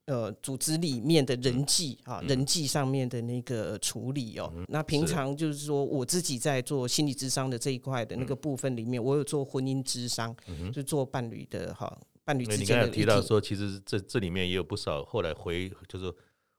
[0.09, 11.95] 呃，组织里面的人际啊，嗯、人际上面的那个处理哦，嗯、那平常就是说我自己在做心理智商的这一块的那个部分里面，嗯、我有做婚姻智商，嗯、就做伴侣的哈，
[12.25, 12.63] 伴侣之间的。
[12.63, 16.11] 你刚才提到说，其实这这里面也有不少后来回就是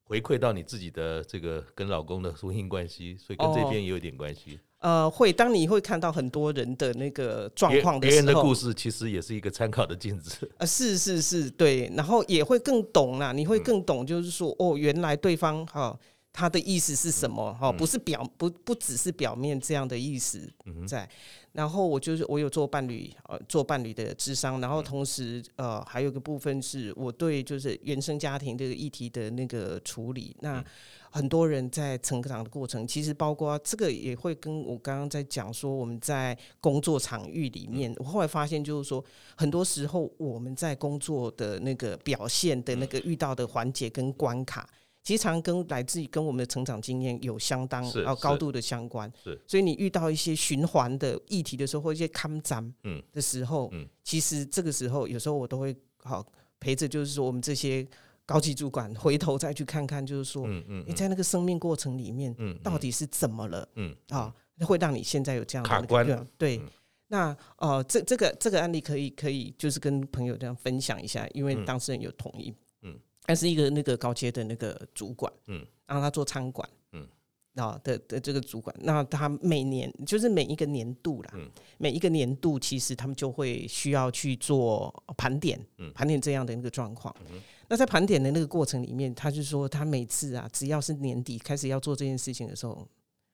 [0.05, 4.55] 回馈到你自己的这个跟老公的婚姻关系，所以跟这边也有点关系。
[4.55, 10.51] 哦呃，会当你会看到很多人的那个状况的时候，别人的故事其实也是一个参考的镜子。
[10.59, 15.83] 呃，是是是，对，然后也会更懂啦，你会更懂，就是说，哦，原来对方哈。
[15.83, 15.99] 哦
[16.33, 17.53] 他的意思是什么？
[17.55, 20.41] 哈，不是表不不只是表面这样的意思
[20.87, 21.07] 在。
[21.53, 30.37] 然后我就是我有做伴侣呃做伴侣的智商，然后同时呃还有个部分是我对就是原生家庭这个议题的那个处理。
[30.39, 30.65] 那
[31.11, 39.05] 很多人在成长的过程，其实包括这个也会跟我刚刚在讲说我们在工作场域里面，我后来发现就是说
[39.37, 44.69] 很多时候我们在工作的那个表现的那个遇到的环节跟关卡。
[45.03, 49.11] 其实常跟来自于跟我们的成长经验有相当啊高度的相关，
[49.47, 53.03] 所以你遇到一些循环的议题的时候，或一些抗战嗯。
[53.11, 56.23] 的时候，嗯，其实这个时候有时候我都会好
[56.61, 57.85] 陪着，就是说我们这些
[58.31, 66.63] 高级主管回头再去看看，就是说，嗯嗯，你在那个生命过程里面，嗯，到底是怎么了，嗯啊，会让你现在有这样的卡关，对，
[67.09, 72.55] 那呃，这这个这个案例可以可以就是跟朋友这样分享一下，因为当事人有同意。
[72.83, 72.97] 嗯。
[73.27, 77.07] 他是一个那个高阶的那个主管，嗯，然后他做仓管，嗯，
[77.55, 87.15] 啊的的这个主管，那他每年就是每一个年度啦，嗯，每一个年度其实他们就会需要去做盘点，嗯，盘点这样的那个状况。
[87.31, 87.41] 嗯，
[87.71, 92.87] 那在盘点的那个过程里面，他就说他每次啊，只要是年底开始要做这件事情的时候，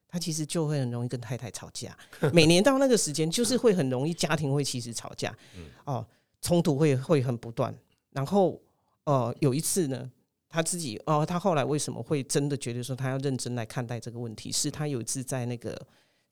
[0.06, 1.96] 他其实就会很容易跟太太吵架。
[2.32, 6.06] 每年到那个时间，就是会很容易家庭会其实吵架，嗯，哦，
[6.40, 7.74] 冲突会会很不断，
[8.12, 8.62] 然后。
[9.08, 10.10] 哦、呃，有一次呢，
[10.48, 14.50] 他自己哦，他后来为什么会真的觉得说他要认真来看待这个问题？
[14.50, 15.80] 是他有一次在那个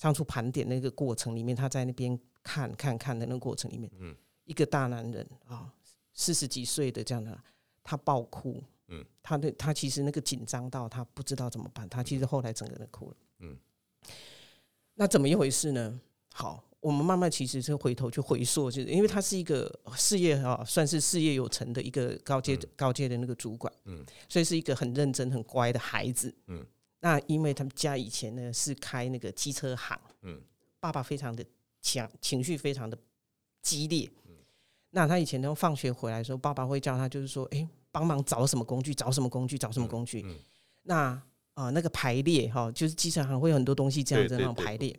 [0.00, 4.12] 当初盘点那个过程里面，他在那边看看看的那个过程里面，嗯，
[4.44, 5.72] 一个大男人啊，
[6.14, 7.38] 四十几岁的这样的，
[7.84, 13.56] 他爆哭，嗯，他的他其实那个紧张到他不知道怎么办，他其实后来整个人哭了，嗯，
[14.94, 16.00] 那怎么一回事呢？
[16.32, 16.64] 好。
[16.80, 26.62] 我们慢慢其实是回头去回溯，就是因为他是一个事业啊，算是事业有成的一个高阶高阶的那个主管，嗯，所以是一个很认真很乖的孩子，嗯。
[27.00, 30.38] 那因为他们家以前呢是开那个机车行，嗯，
[30.78, 31.42] 爸爸非常的
[31.80, 32.98] 强，情绪非常的
[33.62, 34.23] 激烈，嗯。
[34.96, 40.24] 那他以前都放学回来的时候，爸爸会叫他就是说，哎，帮忙找什么工具，找什么工具，找什么工具。
[40.84, 41.20] 那
[41.54, 44.96] 啊，那个排列哈，就是机场行会有很多东西这样子那种排列。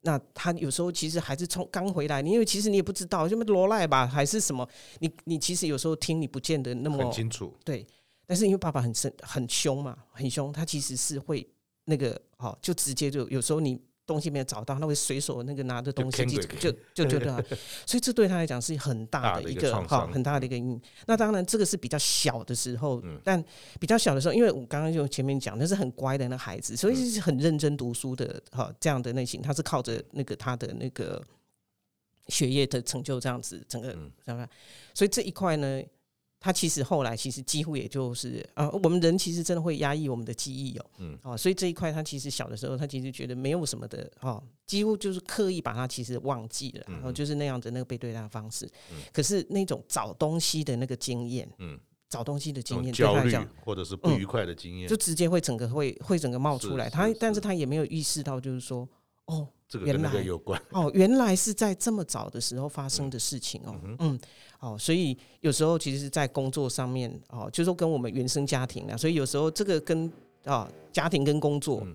[0.00, 4.68] 那他有时候其实还是从刚回来，你因为其实你也不知道，什么罗赖吧，还是什么？
[4.98, 7.54] 你你其实有时候听你不见得那么很清楚。
[7.64, 7.86] 对，
[8.26, 11.48] 但是因为爸爸很生很凶嘛，很凶，他其实是会
[11.84, 13.80] 那个好，就直接就有时候你。
[14.08, 17.20] 东西没有找到，他会随手那个拿着东西就就就就
[17.86, 20.82] 所以这对他来讲是很大的一个哈很大的一个阴影。
[21.06, 23.44] 那当然这个是比较小的时候，但
[23.78, 31.22] 比较小的时候，因为我刚刚就前面讲那是很乖的那孩子，所以是很认真读书的哈这样的类型，他是靠着那个他的那个
[32.28, 33.94] 学业的成就这样子整个，
[34.94, 35.82] 所以这一块呢。
[36.40, 48.70] 他其实后来其实几乎也就是啊，我们人其实真的会压抑我们的记忆哦，嗯，哦，所以这一块他其实小的时候，他其实觉得没有什么的哦，几乎就是刻意把他其实忘记了，然后就是那样子那个被对待的方式。
[49.12, 51.78] 可是那种找东西的那个经验，嗯，
[52.08, 53.34] 找东西的经验，焦虑
[53.64, 56.88] 或者是不愉快的经验，就直接会整个会会整个冒出来。
[56.88, 58.88] 他但是他也没有意识到，就是说
[59.28, 59.48] 哦。
[59.70, 64.20] 这个跟那个有关哦，原来是在这么早的时候发生的事情哦，嗯，嗯，
[64.60, 70.06] 哦，所以有时候其实是在工作上面哦，就是说跟我们原生家庭啊，所以有时候这个跟
[70.44, 71.94] 啊、哦、家庭跟工作，嗯、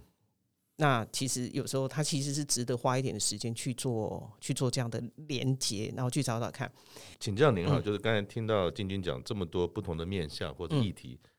[0.75, 6.71] 那其实有时候他其实是值得花一点的时间去做去做这样的连接，然后去找找看。
[7.19, 11.29] 请教您哈，嗯、就是刚才听到金军讲这么多不同的面向或者议题，嗯、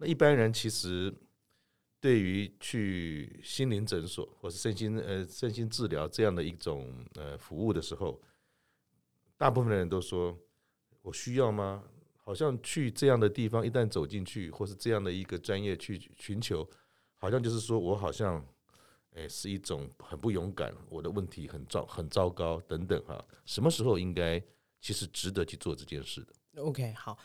[0.00, 1.14] 那一般人其实。
[2.00, 8.20] 对于去心灵诊所或是身心呃身心治疗这样的一种呃服务的时候，
[9.36, 10.38] 大部分的人都说
[11.02, 11.82] ：“我需要吗？”
[12.22, 16.68] 好像去这样的地方，一旦走进去，或是这样的一个专业去寻求，
[17.16, 18.46] 好像就是说我好像
[19.14, 23.24] 诶是一种很不勇敢，我的问题很糟很糟糕等等哈。
[23.46, 24.40] 什么时候应该
[24.80, 27.18] 其实值得去做这件事的？OK，好。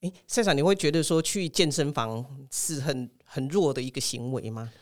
[0.00, 4.72] 哎，赛长，你会觉得说去健身房是很很弱的一个行为吗？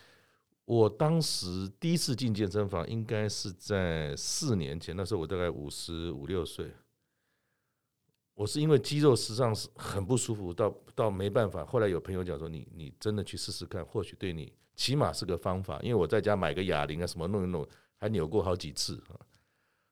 [0.64, 6.70] 我当时第一次进健身房，应该是在四年前，那时候我大概五十五六岁。
[8.34, 11.64] 我是因为肌肉实际上是很不舒服，到到没办法。
[11.64, 15.80] 后来有朋友讲说你，你真的去试试看，或许对你起码是个方法。
[15.82, 17.66] 因为我在家买个哑铃啊，什么弄一弄，
[17.96, 19.02] 还扭过好几次。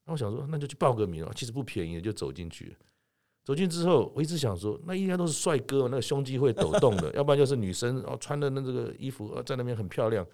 [0.04, 2.76] 那我想说，那就去报个名啊，其实不便宜，就走进去。
[3.46, 10.26] 走进之后，我一直想说，那应该都是帅哥，那个胸肌会抖动的， 要不然就是女生哦，穿的那这个衣服在那边很漂亮。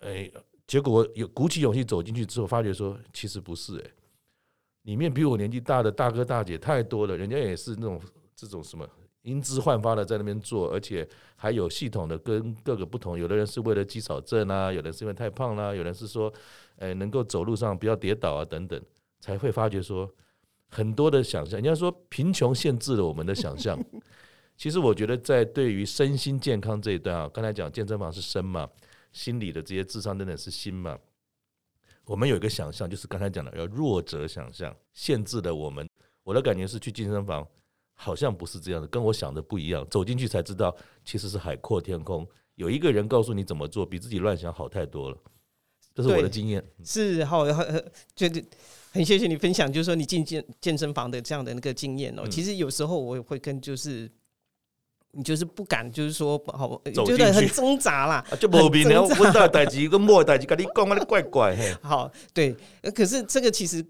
[0.00, 0.28] 哎，
[0.66, 3.90] 结果有鼓起勇气走进去之后，发觉说其实不是哎，
[4.82, 8.00] 里面比我年纪大的大哥大姐太多了，人家也是那种
[8.34, 8.84] 这种什么
[9.22, 16.34] 英姿焕发的在那边做，而且还有系统的跟各个不同，有的人是为了肌少症啊，有的人是因为太胖啦，有人是说
[16.78, 18.82] 哎能够走路上不要跌倒啊等等，
[19.20, 20.12] 才会发觉说。
[20.74, 23.78] 很多的想象，人家说贫穷限制了我们的想象。
[24.58, 28.68] 其实我觉得，在对于身心健康这一段啊，刚才讲健身房是身嘛，
[29.12, 30.98] 心理的这些智商等等是心嘛。
[32.04, 35.88] 我们有一个想象，就是刚才讲的，要弱者想象，限制了我们。
[36.22, 37.46] 我的感觉是去健身房
[37.94, 39.86] 好像不是这样的，跟我想的不一样。
[39.88, 45.18] 走进去才知道，其实是海阔天空，有一个人告诉你怎么做，比自己乱想好太多了。
[45.94, 46.64] 这是我的经验。
[46.84, 47.44] 是好，
[48.14, 48.44] 觉得。
[48.94, 52.22] 很谢谢你分享，就是说你进健健身房的这样的那个经验哦。
[52.24, 54.08] 嗯、其实有时候我也会跟，就是
[55.10, 58.24] 你就是不敢，就是说好，觉得很挣扎啦。
[58.40, 61.74] 就莫名的问到代志，跟莫代志，跟你讲，我怪怪嘿。
[61.82, 62.54] 好，对，
[62.94, 63.84] 可是这个其实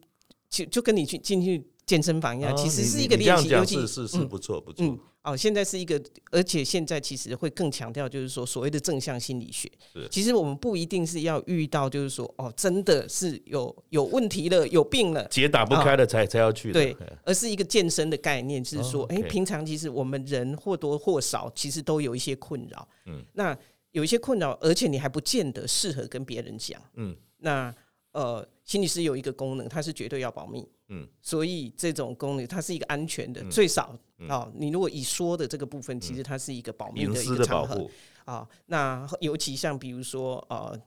[0.49, 4.99] 就就跟你去进去健身房一样，其实是一个练习，尤其是是是不错不错。
[5.25, 6.01] 哦，现在是一个，
[6.31, 9.71] 而且现在其实会更强调，就是说所谓的正向心理学。
[9.93, 16.75] 是其实我们不一定是要遇到，就是说哦，真的是有有问题了，有病了，结打不开了才、哦、才要去的。
[16.75, 22.87] 对，而是一个健身的概念，就是说，哎、哦 okay，平常其实我们人或多或少其实都有一些困扰。
[23.07, 23.57] 嗯，那
[23.93, 26.79] 有一些困扰，而且你还不见得适合跟别人讲。
[26.97, 27.75] 嗯，那
[28.15, 30.65] 呃，心理师有一个功能，它是绝对要保密。
[30.89, 33.87] 嗯，所以这种功能它是一个安全的，嗯、最少
[34.29, 37.91] 啊、哦，你如果以说的这个部分，其实它是一个保密的一个场合
[38.25, 38.49] 啊、哦。
[38.67, 40.81] 那尤其像比如说呃，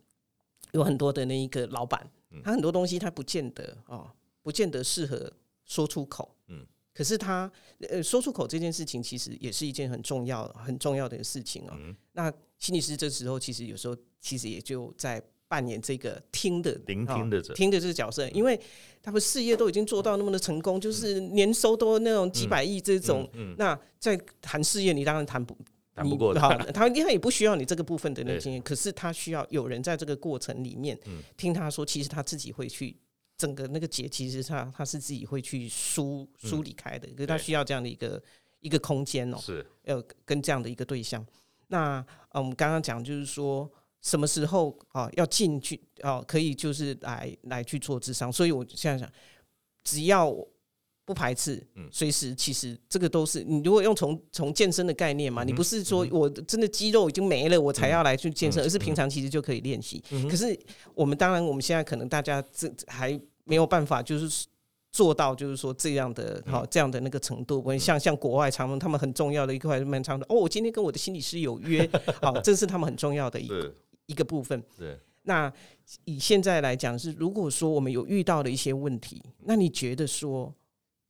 [0.72, 2.10] 有很多的那一个老板，
[2.44, 4.12] 他很多东西他不见得啊、哦，
[4.42, 5.30] 不见得适合
[5.66, 6.34] 说出口。
[6.48, 7.52] 嗯，可是他
[7.90, 11.78] 呃说出口这件事情，其实也是一件很重要很重要的事情啊、哦。
[11.82, 15.22] 嗯、那心理师这时候其实有时候其实也就在。
[15.48, 18.60] 扮演这个听的、聆听的者、听的这个角色，因为
[19.02, 25.58] 他们事业都已经做到那么的成功，就是年收都那种几百亿这种，那在谈事业，你当然谈不
[25.96, 31.00] 谈不过他，他他也不需要你这个部分的那个经验，可是他需要有人在这个过程里面
[31.38, 32.94] 听他说，其实他自己会去
[33.38, 38.22] 整个那个结，其实他他是自己会去梳梳理开的，可是他需要这样的一个
[38.60, 39.66] 一个空间哦，是。
[39.84, 41.26] 要跟这样的一个对象。
[41.68, 43.72] 那呃，我们刚刚讲就是说。
[44.02, 46.22] 什么时候啊要进去啊？
[46.28, 49.10] 可以就是来来去做智商，所以我现在想，
[49.84, 50.34] 只要
[51.04, 60.04] 不排斥，随时其实这个都是你如果用从从健身的概念嘛，你不是说我真的肌肉已经没了我才要来去健身，而是平常其实就可以练习。
[60.30, 60.58] 可是
[60.94, 64.46] 我们当然我们现在可能大家这还没有办法就是
[64.92, 67.62] 做到就是说这样的好这样的那个程度。
[67.66, 71.90] 我像像国外常他们很重要的一块蛮长的哦，我今天跟我的心理师有约，
[72.22, 73.74] 好，这是他们很重要的一个
[74.08, 74.62] 一个部分。
[74.78, 75.00] 对。
[75.24, 75.54] 那
[76.06, 80.54] 以现在来讲是，如果说我们有遇到的一些问题，那你觉得说？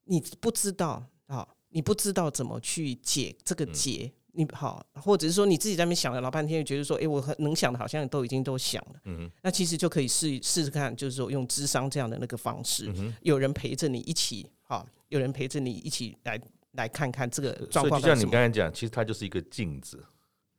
[0.10, 12.90] 你不知道啊，你不知道怎么去解这个结，你好，或者是说你自己在那边想了老半天，觉得说，哎，我很能想的，好像都已经都想了，嗯，那其实就可以试试试看，就是说用智商这样的那个方式，
[13.22, 16.40] 有人陪着你一起，好，有人陪着你一起来
[16.72, 18.02] 来看看这个状况。
[18.02, 20.02] 就像你刚才讲，其实它就是一个镜子，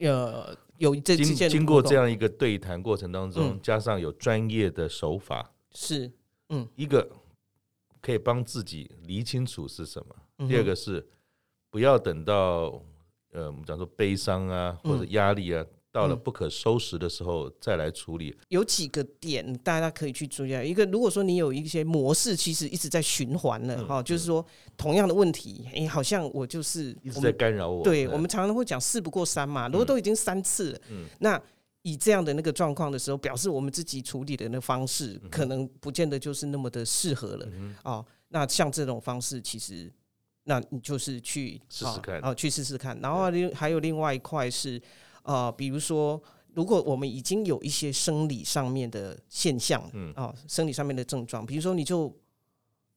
[0.01, 6.11] 呃，有这经经过这样一个对谈过程当中，加上有专业的手法，是，
[6.49, 7.09] 嗯，一个。
[8.01, 10.47] 可以帮自己理清楚是什么。
[10.47, 11.05] 第二个是
[11.69, 12.81] 不要等到
[13.33, 18.37] 呃，我们讲说悲伤啊或者压力啊到了不可收拾的时候再来处理。
[18.49, 20.51] 有几个点大家可以去注意。
[20.69, 24.45] 一个，如果说你有一些模式，其实一直在循环了哈，就是说
[24.77, 27.83] 同样的问题，哎，好像我就是一直在干扰我。
[27.83, 30.81] 对，我们常常会讲事不过三嘛，如果都已经三次了，
[31.21, 31.43] 那。
[31.83, 37.49] 以这样的那个状况的时候，表示我们自己处理的那方式，可能不见得就是那么的适合了。
[37.85, 39.91] 哦，那像这种方式，其实，
[40.43, 42.99] 那你就是去试试看，哦，去试试看。
[43.01, 44.79] 然后另还有另外一块是，
[45.29, 46.19] 呃，比如说，
[46.55, 52.11] 如果我们已经有一些生理上面的现象，嗯，哦，生理上面的症状，比如说你就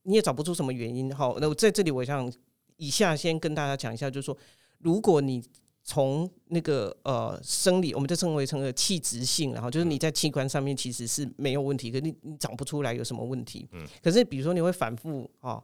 [0.04, 2.32] 你也找不出什么原因，好，那我在这里我想
[2.78, 4.34] 以下先跟大家讲一下，就是说，
[4.78, 5.44] 如果你
[5.82, 13.68] 从那个呃生理，我们就称为成个器质性，然后就是你在器官上面其实是没有问题，可是你你长不出来有什么问题？
[13.72, 15.62] 嗯，可是比如说你会反复啊，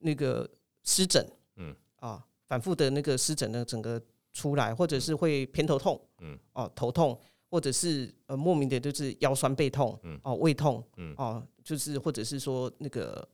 [0.00, 0.46] 那个
[0.82, 3.98] 湿疹，嗯啊，反复的那个湿疹的整个
[4.32, 6.38] 出来，或者是会偏头痛，嗯。
[6.52, 7.18] 哦头痛，
[7.48, 11.14] 或者是呃莫名的就是腰酸背痛，嗯哦胃痛，嗯。
[11.16, 13.26] 哦就是或者是说那个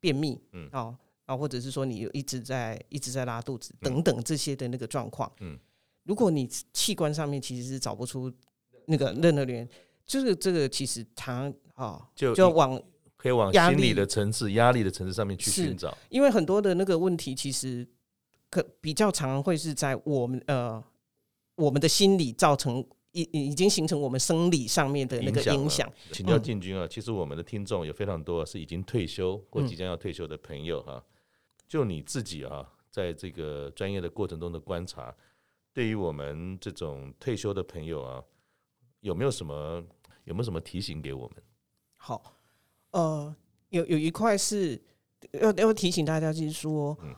[0.00, 0.68] 便秘，嗯。
[0.72, 0.96] 哦
[1.26, 5.58] 啊或者是说你一直在一直在拉肚子等等这些的那个状况，嗯。
[6.04, 8.32] 如果你器官上面其实是找不出
[8.86, 9.68] 那个任何原因，
[10.06, 12.82] 就是这个其实它啊，就就往
[13.18, 17.86] 可以往心理的层次、压力的层次上面去寻找，因为很多的那个问题其实
[18.50, 20.82] 可比较常会是在我们呃
[21.56, 25.90] 我们的心理造成已已经形成我们生理上面的那个影响。
[26.12, 31.02] 请教进军啊，其实我们的听众有非常多是已经退休或即将要退休的朋友哈，
[31.66, 35.14] 就你自己啊，在这个专业的过程中的观察。
[35.72, 38.22] 对于我们这种退休的朋友啊，
[39.00, 39.82] 有没有什么
[40.24, 41.36] 有没有什么提醒给我们？
[41.96, 42.34] 好，
[42.90, 43.34] 呃，
[43.68, 44.80] 有有一块是
[45.32, 47.14] 要要提醒大家，就是说，嗯、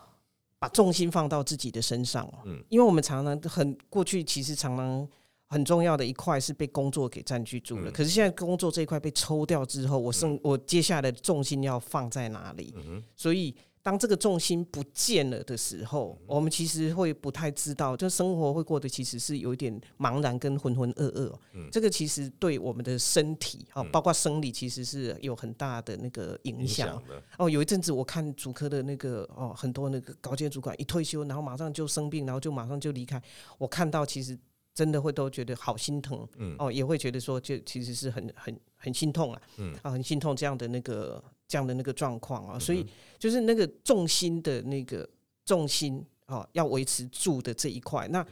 [0.61, 5.09] 把重心放到自己的身上，嗯，因为我们常常很过去，其实常常
[5.49, 7.91] 很重要的一块是被工作给占据住了。
[7.91, 12.73] 嗯、可是现在工作这一块被抽掉之后，我剩、嗯、我接下来的重心要放在哪里？
[12.77, 13.53] 嗯，所以。
[13.83, 21.35] 当这个重心不见了的时候，我们其实会不太知道，就生活会过得其实是有一点茫然跟浑浑噩噩。
[21.55, 27.03] 嗯，这个其实对我们的身体啊，包括生理，其实是有很大的那个影响。
[27.39, 33.21] 哦，有一阵子我看主科的那个哦，很多那个高阶主管一退休，然后马上就生病，然后就马上就离开。
[33.57, 34.39] 我看到其实
[34.75, 36.29] 真的会都觉得好心疼。
[36.37, 39.43] 嗯，哦，也会觉得说，就其实是很很很心痛啊。
[39.57, 41.25] 嗯，啊，很心痛这样的那个。
[41.51, 42.87] 这样的那个状况啊，所以
[43.19, 45.07] 就是那个重心的那个
[45.45, 48.07] 重心啊，要维持住的这一块。
[48.07, 48.25] 那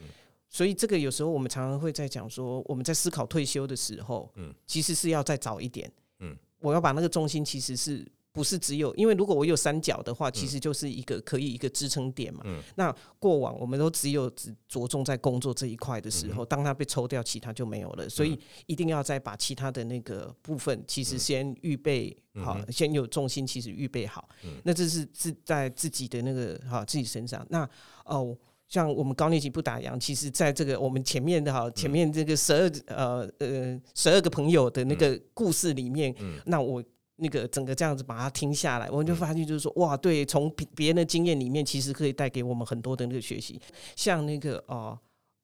[0.48, 5.90] 所以这个有时候我们常常会在讲说，我们在思考退休的时候，嗯，其实是要再早一点，
[6.20, 8.06] 嗯，我要把那个重心其实是。
[8.38, 12.42] 不是只有，因为如果我有三角的话，其实就是一个可以一个支撑点嘛。
[12.44, 18.08] 嗯、那过往我们都只有只着重在工作这一块的时候，当它被抽掉，其他就没有了。
[18.08, 24.28] 所以一定要再把其他的那个部分，其实先预备好，先有重心，其实预备好。
[24.62, 27.44] 那这是自在自己的那个哈自己身上。
[27.50, 27.68] 那
[28.04, 36.14] 哦，像我们高年级不打烊，其实在这个我们前面的哈前面这个十二呃呃十二个朋友的那个故事里面，
[36.46, 36.80] 那我。
[37.20, 43.60] 那个整个这样子把它听下来，我们就发现就是说，哇，对，从别人的经验里面，其实可以带给我们很多的那个学习。
[43.96, 44.96] 像那个哦、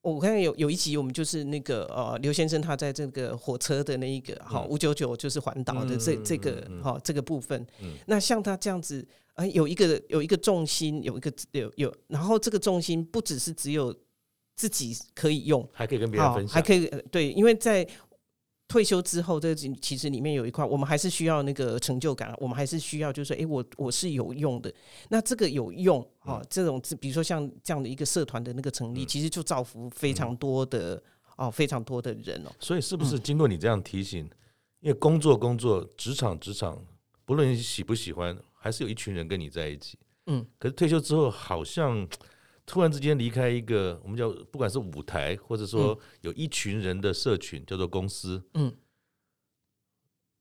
[0.03, 7.66] 呃，我看有有一集，我们就是那个呃，刘先生他在这个火车的那一个好五九九就是环岛的这这个好这个部分。
[8.07, 9.05] 那像他这样子，
[9.35, 13.93] 哎，有一个有一个重心，有一个有有，然后这个重心不只是只有
[14.55, 17.85] 自己可以用，还可以跟别人分享，还可以对，因为在。
[18.67, 24.73] 退休之后，这其实里面有一块，我们还是需要那个成就感，我们还是需要，就是说，哎，我我是有用的。
[25.11, 31.01] 那这个有用啊，嗯、这种比如说像这样的一个社团的那个成立，嗯、其实就造福非常多的
[31.37, 32.51] 哦、非常多的人哦。
[32.59, 34.31] 所以是不是经过你这样提醒，嗯、
[34.81, 36.83] 因为工作工作，职场职场，
[37.25, 39.99] 不论你喜不喜欢，还是有一群人跟你在一起。
[40.27, 40.45] 嗯。
[40.59, 42.09] 可是退休之后，好像
[42.67, 48.43] 突然之间离开一个我们叫不管是舞台，或者说有一群人的社群，叫做公司。
[48.55, 48.75] 嗯。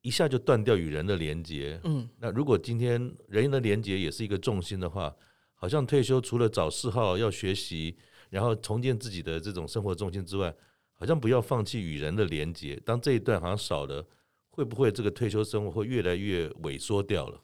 [0.01, 5.15] 一下就断掉与人的连接，嗯，那如果今天人的连接也是一个重心的话，
[5.55, 7.95] 好像退休除了找嗜好要学习，
[8.29, 10.53] 然后重建自己的这种生活重心之外，
[10.91, 12.75] 好像不要放弃与人的连接。
[12.85, 14.05] 当这一段好像少了，
[14.49, 17.41] 会不会这个退休生活会越来越萎缩掉了？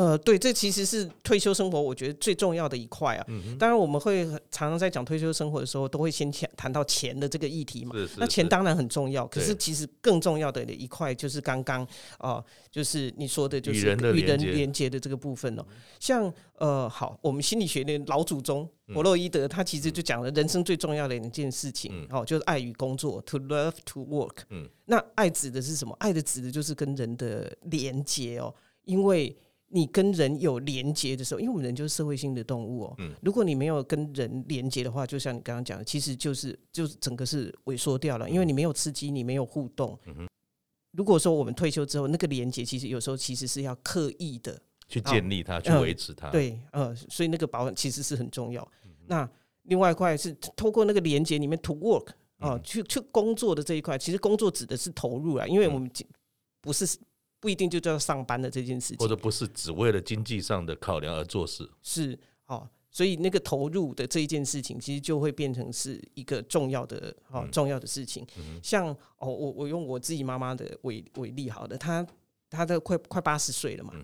[0.00, 3.24] 呃，对，这其实是退休生活我觉得最重要的一块啊。
[3.28, 7.94] 嗯、当然，我们会常常在讲退休生活的时候，都会先谈到钱的这个议题嘛。
[7.94, 11.86] 是是是，那钱当然很重要，可是其实更重要的一块就是刚刚
[12.16, 15.66] 啊，就是你说的，就是与人连接的这个部分哦。
[15.98, 24.44] 像呃，好，我们心理学的老祖宗弗洛伊德，他其实就讲了人生最重要的一件事情，嗯、哦，就是爱与工作，to love to work。
[24.48, 25.94] 嗯，那爱指的是什么？
[26.00, 28.54] 爱的指的就是跟人的连接哦，
[28.86, 29.36] 因为。
[29.72, 32.94] 你跟人有连接的时候，因为我们人就是社会性的动物哦。
[32.98, 33.14] 嗯。
[33.22, 39.96] 如果你没有跟人连接的话，就像你刚刚讲的，其实就是就是整个是萎缩掉了，因为你没有刺激，你没有互动。
[40.90, 46.30] 如果说我们退休之后，那个连接其实有时候其实是要刻意的去建立它，去维持它。
[46.30, 48.68] 对，呃，所以那个保养其实是很重要。
[49.06, 49.30] 那
[49.62, 52.08] 另外一块是透过那个连接里面 to work
[52.38, 55.88] 啊，去去工作的这一块，其实工作指的是投入啊，因为我们
[56.60, 56.84] 不是。
[57.40, 62.16] 不一定就叫上班的这件事情，或者不是只为了经济上的考量而做事，是
[62.46, 68.26] 哦，所以那个投入的这一件事情，其实就会变成是一个重要的哦重要的事情。
[68.62, 68.88] 像
[69.18, 72.06] 哦，我我用我自己妈妈的为为例，好的，她
[72.50, 73.94] 她的快快八十岁了嘛，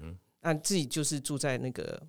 [0.41, 2.03] 那自己就是住在那个。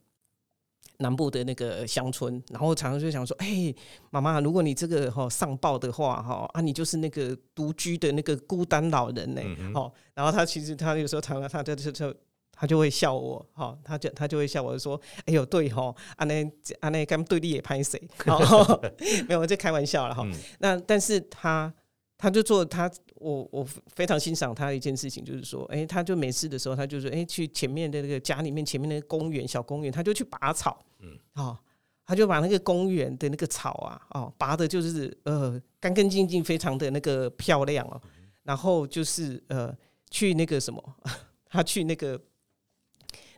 [0.98, 3.74] 南部的那个乡村，然后常常就想说：“哎，
[4.10, 9.42] 妈妈，如果你这个哈上报的话，哈啊，你就是那个独居的那个孤单老人呢。
[9.44, 12.16] 嗯哼”然后他其实他有时候常常他就就就
[12.52, 18.02] 他就会笑我，哈，他就他就会笑我说：“哎呦，对哈，阿内阿内刚对立也拍谁？”
[19.28, 20.24] 没有，我在开玩笑了哈。
[20.26, 21.72] 嗯、那但是他
[22.18, 22.92] 他就做他。
[23.20, 23.66] 我我
[23.96, 31.58] 非常欣赏他的一件事情，就是说，哎、欸，他就没事的时候，他就说，哎、欸，去前面的那个家里面前面那个公园小公园，他就去拔草，嗯，哦，
[32.06, 38.00] 他就把那个公园的那个草啊，哦，拔的就是呃干干净净，非常的那个漂亮哦，
[38.44, 39.76] 然后就是呃
[40.12, 40.96] 去那个什么，
[41.50, 42.10] 他去那个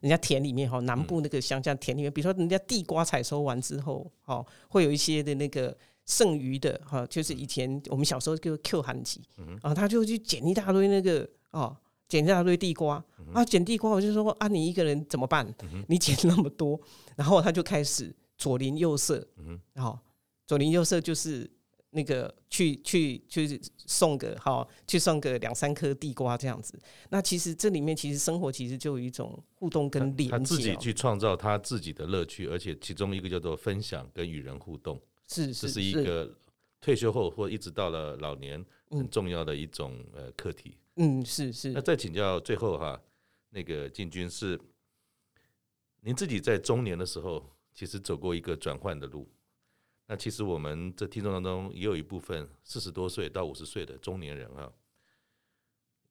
[0.02, 5.78] 人家田里面哈，南部那个乡下田里面，比如说人家地瓜采收完之后，哦，会有一些的那个。
[6.10, 9.22] 剩余的哈，就是以前我们小时候就 Q 寒集，
[9.62, 13.02] 啊，他就去捡一大堆那个哦，捡一大堆地瓜
[13.32, 15.48] 啊，捡地瓜，我就说啊，你一个人怎么办？
[15.88, 16.82] 你捡那么多，
[17.16, 19.26] 然后他就开始左邻右舍，
[19.74, 19.98] 然后
[20.48, 21.48] 左邻右舍就是
[21.92, 26.74] 那个去去去送个哈，去送个两三颗地瓜这样子。
[27.12, 35.00] 那其实这里面其实生活其实就有一种互动跟连接，他自己去创造他自己的乐趣，而且其中一个叫做分享跟与人互动。
[35.30, 36.36] 是，是，这是一个
[36.82, 40.76] 退休后或一直到了老年很重要的一种呃课题。
[40.96, 41.70] 嗯，是是。
[41.72, 43.00] 那再请教最后哈，
[43.52, 44.60] 那个进军是，
[46.02, 49.30] 您自己在中年的时候，其实走过一个转换的路。
[50.08, 54.74] 那其实我们这听众当中也有一部分四十多岁到五十岁的中年人啊，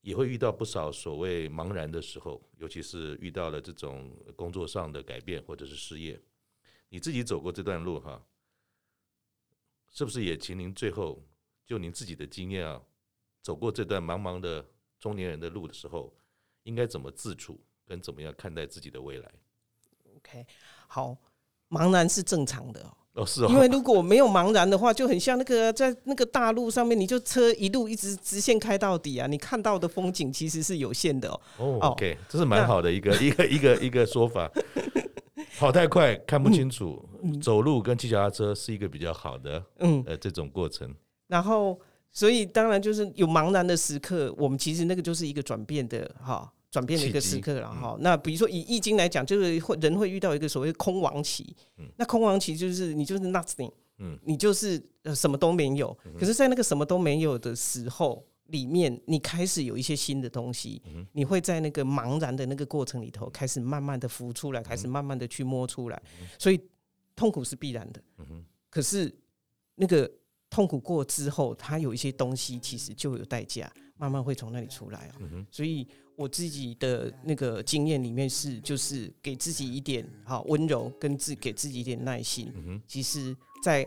[0.03, 6.21] 也会遇到不少所谓茫然的时候，尤其是遇到了这种工作上的改变或者是失业。
[6.89, 8.25] 你自己走过这段路哈？
[9.91, 11.23] 是不是也请您最后
[11.67, 12.81] 就您自己的经验啊，
[13.43, 14.65] 走过这段茫茫的
[14.99, 16.15] 中年人的路的时候，
[16.65, 19.31] 应该怎么自处，跟怎么样看待自己的未来
[20.17, 20.47] ？OK，
[20.87, 21.17] 好，
[21.69, 31.41] 茫然是正常的哦，是哦， 因为如果没有茫然的话，就很像那个在那个大路上面，你就车一路一直直线开到底啊，你看到的风景其实是有限的哦。
[31.59, 34.51] 哦，OK，这是蛮好的一个一个一个一个说法。
[35.59, 37.05] 跑太快看不清楚，
[37.43, 40.95] 走路跟骑脚踏车是一个比较好的，嗯，呃，这种过程。
[41.27, 41.79] 然后，
[42.13, 47.97] 所以当然就是有茫然的时刻，我们其实那个就是一个转变的哈，转变的一个时刻了哈。
[47.99, 55.97] 嗯、那比如说以易经来讲，就是会人会遇到一个所谓空亡期，嗯、那空亡期就是你就是 nothing，嗯，你就是呃什么都没有。
[56.05, 58.25] 嗯、可是，在那个什么都没有的时候。
[58.49, 60.83] 里面你开始有一些新的东西，
[61.13, 66.03] 你会在那个茫然的那个过程里头开始慢慢的浮出来，开始慢慢的去摸出来，
[66.39, 66.61] 所以
[67.17, 68.03] 痛苦是必然的。
[68.69, 69.11] 可是
[69.75, 70.11] 那个
[70.51, 73.73] 痛苦过之后，它有一些东西其实就有代价。
[74.01, 75.19] 慢慢会从那里出来哦。
[75.19, 75.85] 嗯哼，所以
[76.15, 82.81] 我自己的那个经验里面是，就是给自己一点好温柔，跟自给自己一点耐心。
[82.87, 83.85] 其实在，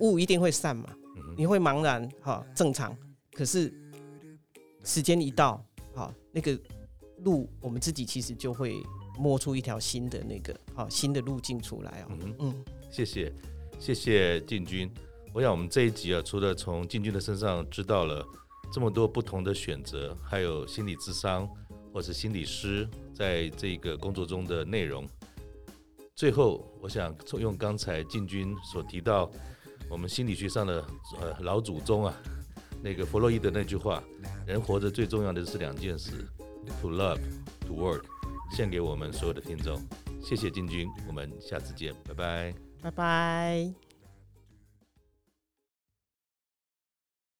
[0.00, 0.94] 雾一定会散嘛，
[1.34, 2.94] 你会茫然哈，正常。
[3.32, 3.72] 可是
[4.84, 5.64] 时间一到，
[5.94, 6.58] 好那个
[7.24, 8.74] 路，我们自己其实就会
[9.18, 12.18] 摸出一条新的那个好新的路径出来哦。
[12.20, 13.32] 嗯，嗯，谢谢，
[13.78, 14.90] 谢谢进军。
[15.34, 18.26] 我想我们这一集啊，除了从进军的身上知道了
[18.72, 21.48] 这么多不同的选择，还有心理智商
[21.92, 25.06] 或是心理师在这个工作中的内容。
[26.14, 29.30] 最后，我想用刚才进军所提到
[29.88, 30.84] 我们心理学上的
[31.20, 32.14] 呃老祖宗啊，
[32.82, 34.02] 那个弗洛伊德那句话：
[34.46, 36.12] 人活着最重要的是两件事
[36.80, 37.20] ，to love,
[37.66, 38.02] to work，
[38.52, 39.80] 献给我们所有的听众。
[40.22, 43.87] 谢谢金军，我们下次见，拜拜，拜拜。